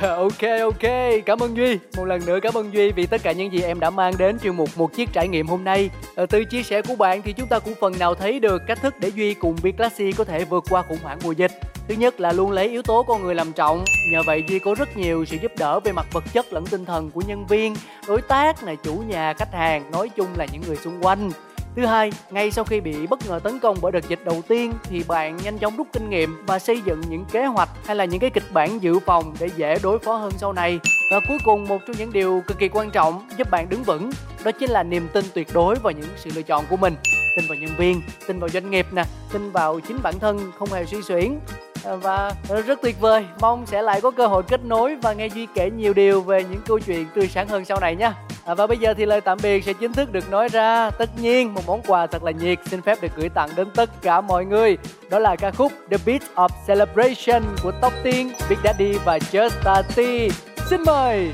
Ok 0.00 0.42
ok 0.60 0.90
cảm 1.26 1.42
ơn 1.42 1.56
duy. 1.56 1.78
Một 1.96 2.04
lần 2.04 2.26
nữa 2.26 2.38
cảm 2.42 2.54
ơn 2.54 2.74
duy 2.74 2.92
vì 2.92 3.06
tất 3.06 3.22
cả 3.22 3.32
những 3.32 3.52
gì 3.52 3.62
em 3.62 3.80
đã 3.80 3.90
mang 3.90 4.14
đến 4.18 4.38
chuyên 4.38 4.56
mục 4.56 4.68
một 4.76 4.94
chiếc 4.94 5.12
trải 5.12 5.28
nghiệm 5.28 5.46
hôm 5.46 5.64
nay. 5.64 5.90
Ờ, 6.14 6.26
từ 6.26 6.44
chia 6.44 6.62
sẻ 6.62 6.82
của 6.82 6.96
bạn 6.96 7.22
thì 7.22 7.32
chúng 7.32 7.48
ta 7.48 7.58
cũng 7.58 7.74
phần 7.80 7.98
nào 7.98 8.14
thấy 8.14 8.40
được 8.40 8.62
cách 8.66 8.78
thức 8.82 8.94
để 9.00 9.08
duy 9.08 9.34
cùng 9.34 9.56
b 9.62 9.66
classy 9.76 10.12
có 10.12 10.24
thể 10.24 10.44
vượt 10.44 10.64
qua 10.70 10.82
khủng 10.82 10.98
hoảng 11.02 11.18
mùa 11.24 11.32
dịch 11.32 11.52
thứ 11.92 11.98
nhất 11.98 12.20
là 12.20 12.32
luôn 12.32 12.50
lấy 12.50 12.68
yếu 12.68 12.82
tố 12.82 13.02
con 13.02 13.22
người 13.22 13.34
làm 13.34 13.52
trọng 13.52 13.84
nhờ 14.12 14.22
vậy 14.26 14.44
duy 14.48 14.58
có 14.58 14.74
rất 14.74 14.96
nhiều 14.96 15.24
sự 15.24 15.36
giúp 15.42 15.52
đỡ 15.58 15.80
về 15.80 15.92
mặt 15.92 16.06
vật 16.12 16.24
chất 16.32 16.52
lẫn 16.52 16.66
tinh 16.66 16.84
thần 16.84 17.10
của 17.10 17.22
nhân 17.26 17.46
viên 17.46 17.74
đối 18.08 18.22
tác 18.22 18.62
này 18.62 18.76
chủ 18.76 18.94
nhà 18.94 19.32
khách 19.32 19.52
hàng 19.52 19.90
nói 19.90 20.08
chung 20.08 20.26
là 20.36 20.46
những 20.52 20.62
người 20.66 20.76
xung 20.76 21.04
quanh 21.04 21.30
Thứ 21.76 21.86
hai, 21.86 22.12
ngay 22.30 22.50
sau 22.50 22.64
khi 22.64 22.80
bị 22.80 23.06
bất 23.06 23.26
ngờ 23.28 23.40
tấn 23.44 23.58
công 23.58 23.76
bởi 23.80 23.92
đợt 23.92 24.08
dịch 24.08 24.18
đầu 24.24 24.42
tiên 24.48 24.72
thì 24.82 25.04
bạn 25.08 25.36
nhanh 25.44 25.58
chóng 25.58 25.76
rút 25.76 25.86
kinh 25.92 26.10
nghiệm 26.10 26.46
và 26.46 26.58
xây 26.58 26.80
dựng 26.80 27.00
những 27.08 27.24
kế 27.32 27.44
hoạch 27.44 27.68
hay 27.86 27.96
là 27.96 28.04
những 28.04 28.20
cái 28.20 28.30
kịch 28.30 28.52
bản 28.52 28.82
dự 28.82 28.98
phòng 28.98 29.34
để 29.40 29.50
dễ 29.56 29.78
đối 29.82 29.98
phó 29.98 30.16
hơn 30.16 30.32
sau 30.38 30.52
này. 30.52 30.80
Và 31.12 31.20
cuối 31.28 31.38
cùng 31.44 31.68
một 31.68 31.78
trong 31.86 31.96
những 31.98 32.12
điều 32.12 32.42
cực 32.46 32.58
kỳ 32.58 32.68
quan 32.68 32.90
trọng 32.90 33.28
giúp 33.36 33.50
bạn 33.50 33.68
đứng 33.68 33.82
vững 33.82 34.10
đó 34.44 34.50
chính 34.50 34.70
là 34.70 34.82
niềm 34.82 35.08
tin 35.12 35.24
tuyệt 35.34 35.48
đối 35.54 35.74
vào 35.74 35.92
những 35.92 36.08
sự 36.16 36.30
lựa 36.34 36.42
chọn 36.42 36.64
của 36.70 36.76
mình. 36.76 36.94
Tin 37.36 37.44
vào 37.48 37.58
nhân 37.60 37.70
viên, 37.78 38.02
tin 38.26 38.38
vào 38.38 38.48
doanh 38.48 38.70
nghiệp 38.70 38.86
nè, 38.92 39.04
tin 39.32 39.50
vào 39.50 39.80
chính 39.80 39.98
bản 40.02 40.18
thân 40.18 40.52
không 40.58 40.72
hề 40.72 40.84
suy 40.84 41.02
xuyển 41.02 41.38
và 41.84 42.32
rất 42.66 42.82
tuyệt 42.82 43.00
vời 43.00 43.26
mong 43.40 43.66
sẽ 43.66 43.82
lại 43.82 44.00
có 44.00 44.10
cơ 44.10 44.26
hội 44.26 44.42
kết 44.42 44.64
nối 44.64 44.96
và 45.02 45.12
nghe 45.12 45.26
duy 45.26 45.46
kể 45.54 45.70
nhiều 45.70 45.94
điều 45.94 46.20
về 46.20 46.44
những 46.44 46.60
câu 46.66 46.78
chuyện 46.78 47.06
tươi 47.14 47.28
sáng 47.28 47.48
hơn 47.48 47.64
sau 47.64 47.80
này 47.80 47.96
nhé 47.96 48.12
À, 48.44 48.54
và 48.54 48.66
bây 48.66 48.78
giờ 48.78 48.94
thì 48.94 49.06
lời 49.06 49.20
tạm 49.20 49.38
biệt 49.42 49.64
sẽ 49.64 49.72
chính 49.72 49.92
thức 49.92 50.12
được 50.12 50.30
nói 50.30 50.48
ra. 50.48 50.90
Tất 50.90 51.10
nhiên, 51.20 51.54
một 51.54 51.62
món 51.66 51.82
quà 51.86 52.06
thật 52.06 52.22
là 52.24 52.30
nhiệt 52.30 52.58
xin 52.70 52.82
phép 52.82 52.98
được 53.02 53.08
gửi 53.16 53.28
tặng 53.28 53.48
đến 53.56 53.68
tất 53.74 53.90
cả 54.02 54.20
mọi 54.20 54.44
người. 54.44 54.76
Đó 55.10 55.18
là 55.18 55.36
ca 55.36 55.50
khúc 55.50 55.72
The 55.90 55.96
Beat 56.06 56.22
of 56.34 56.48
Celebration 56.66 57.42
của 57.62 57.72
Tóc 57.80 57.92
Tiên, 58.02 58.32
Big 58.50 58.58
Daddy 58.64 58.92
và 59.04 59.18
Just 59.18 59.50
Tati. 59.64 60.28
Xin 60.70 60.82
mời! 60.86 61.32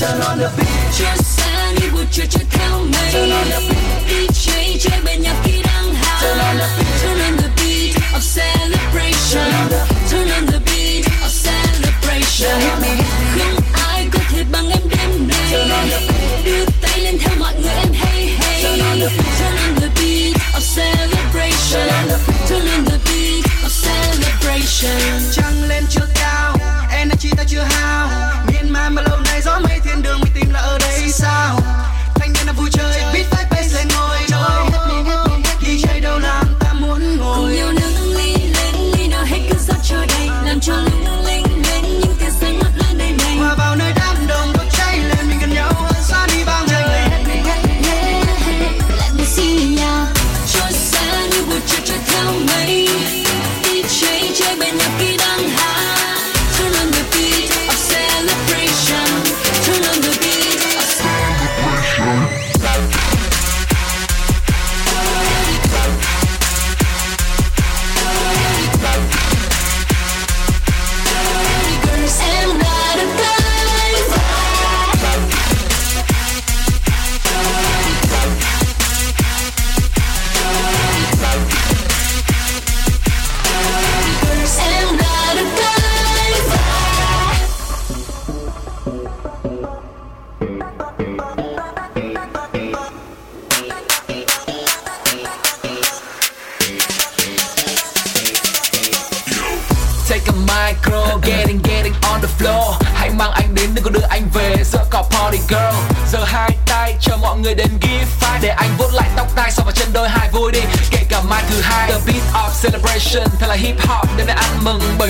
Turn 0.00 0.20
on 0.20 0.38
the 0.38 0.48
beat 0.56 0.92
Just 0.92 1.45
mây 1.92 3.12
Turn 7.02 7.20
on 7.20 7.36
the 7.36 7.50
beat 7.56 7.96
of 8.14 8.22
celebration. 8.22 9.50
Turn 10.10 10.30
on 10.30 10.46
the- 10.46 10.60
beat 10.60 11.06
of 11.24 11.30
celebration. 11.30 12.58
Me, 12.58 12.70
me. 12.82 13.04
Không 13.38 13.56
ai 13.88 14.08
có 14.12 14.18
thể 14.30 14.44
bằng 14.52 14.70
em 14.70 14.80
đêm 14.90 15.28
nay 15.28 15.90
Đưa 16.44 16.64
tay 16.82 17.00
lên 17.00 17.18
theo 17.18 17.34
mọi 17.38 17.54
người 17.54 17.74
hey 17.94 18.26
hey 18.26 18.62
Turn 18.62 18.80
on 18.80 19.00
the 19.80 19.88
beat 20.00 20.36
of 20.54 20.62
celebration. 20.76 21.88
Turn 22.48 22.66
on 22.68 22.84
the 22.84 22.98
beat 23.04 23.44
of 23.64 23.70
celebration. 23.70 25.68
Lên 25.68 25.84
chưa 25.90 26.06
cao 26.14 26.56
Energy 26.90 27.30
ta 27.36 27.44
chưa 27.48 27.62
hao 27.70 28.08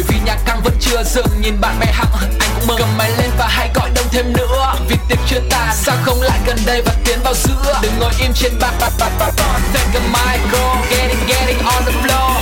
vì 0.08 0.16
nhạc 0.24 0.38
căng 0.46 0.62
vẫn 0.62 0.74
chưa 0.80 1.02
dừng. 1.04 1.40
Nhìn 1.40 1.60
bạn 1.60 1.78
bè 1.80 1.86
hăng 1.92 2.12
anh 2.20 2.38
cũng 2.54 2.66
mừng 2.66 2.78
Cầm 2.78 2.88
máy 2.98 3.10
lên 3.18 3.30
và 3.38 3.46
hãy 3.48 3.70
gọi 3.74 3.90
đông 3.94 4.06
thêm 4.10 4.32
nữa. 4.32 4.74
Vì 4.88 4.96
tiệc 5.08 5.18
chưa 5.28 5.40
tàn 5.50 5.74
Sao 5.74 5.96
không 6.02 6.22
lại 6.22 6.38
gần 6.46 6.58
đây 6.66 6.82
và 6.82 6.92
tiến 7.04 7.18
vào 7.24 7.34
giữa 7.34 7.78
Đừng 7.82 7.98
ngồi 7.98 8.12
im 8.20 8.32
trên 8.34 8.52
bàn 8.60 8.74
Take 8.78 9.94
a 9.94 10.00
micro, 10.00 10.82
getting 10.90 11.26
getting 11.26 11.58
on 11.58 11.84
the 11.84 11.92
floor. 11.92 12.35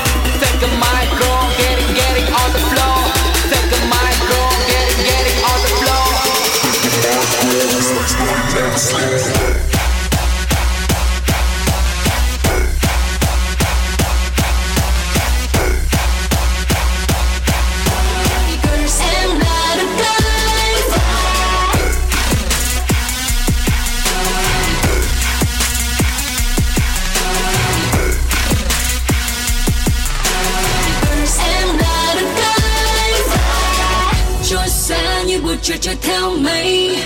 Chiều 35.63 35.77
trôi 35.81 35.97
theo 36.03 36.31
mây. 36.31 36.97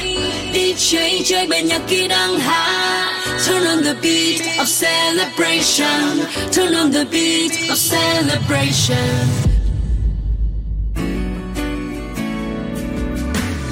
DJ 0.53 1.23
chơi 1.25 1.47
bên 1.47 1.67
nhạc 1.67 1.81
khi 1.89 2.09
đang 2.09 2.39
hát 2.39 3.09
Turn 3.47 3.65
on 3.65 3.85
the 3.85 3.95
beat 4.03 4.41
of 4.59 4.67
celebration. 4.67 6.27
Turn 6.53 6.75
on 6.75 6.93
the 6.93 7.05
beat 7.05 7.53
of 7.71 7.77
celebration. 7.91 9.27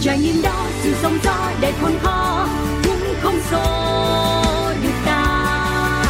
Trải 0.00 0.18
nghiệm 0.18 0.42
đó 0.42 0.66
sự 0.82 0.94
sóng 1.02 1.18
gió 1.24 1.50
đầy 1.60 1.72
khôn 1.80 1.92
khó 2.02 2.48
cũng 2.84 3.14
không 3.22 3.40
xô 3.50 3.64
được 4.82 4.94
ta. 5.06 6.04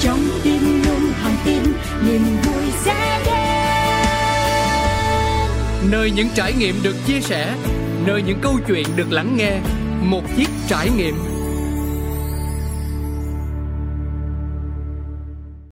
Trong 0.00 0.28
tim 0.42 0.82
luôn 0.84 1.12
thẳng 1.22 1.36
tin 1.44 1.62
niềm 2.06 2.22
vui 2.42 2.64
sẽ 2.84 3.20
đến. 3.26 3.36
Nơi 5.90 6.10
những 6.10 6.28
trải 6.34 6.52
nghiệm 6.52 6.82
được 6.82 6.96
chia 7.06 7.20
sẻ 7.20 7.54
Nơi 8.06 8.22
những 8.22 8.38
câu 8.42 8.58
chuyện 8.68 8.86
được 8.96 9.12
lắng 9.12 9.36
nghe 9.36 9.60
Một 10.02 10.22
chiếc 10.36 10.48
trải 10.68 10.88
nghiệm. 10.96 11.35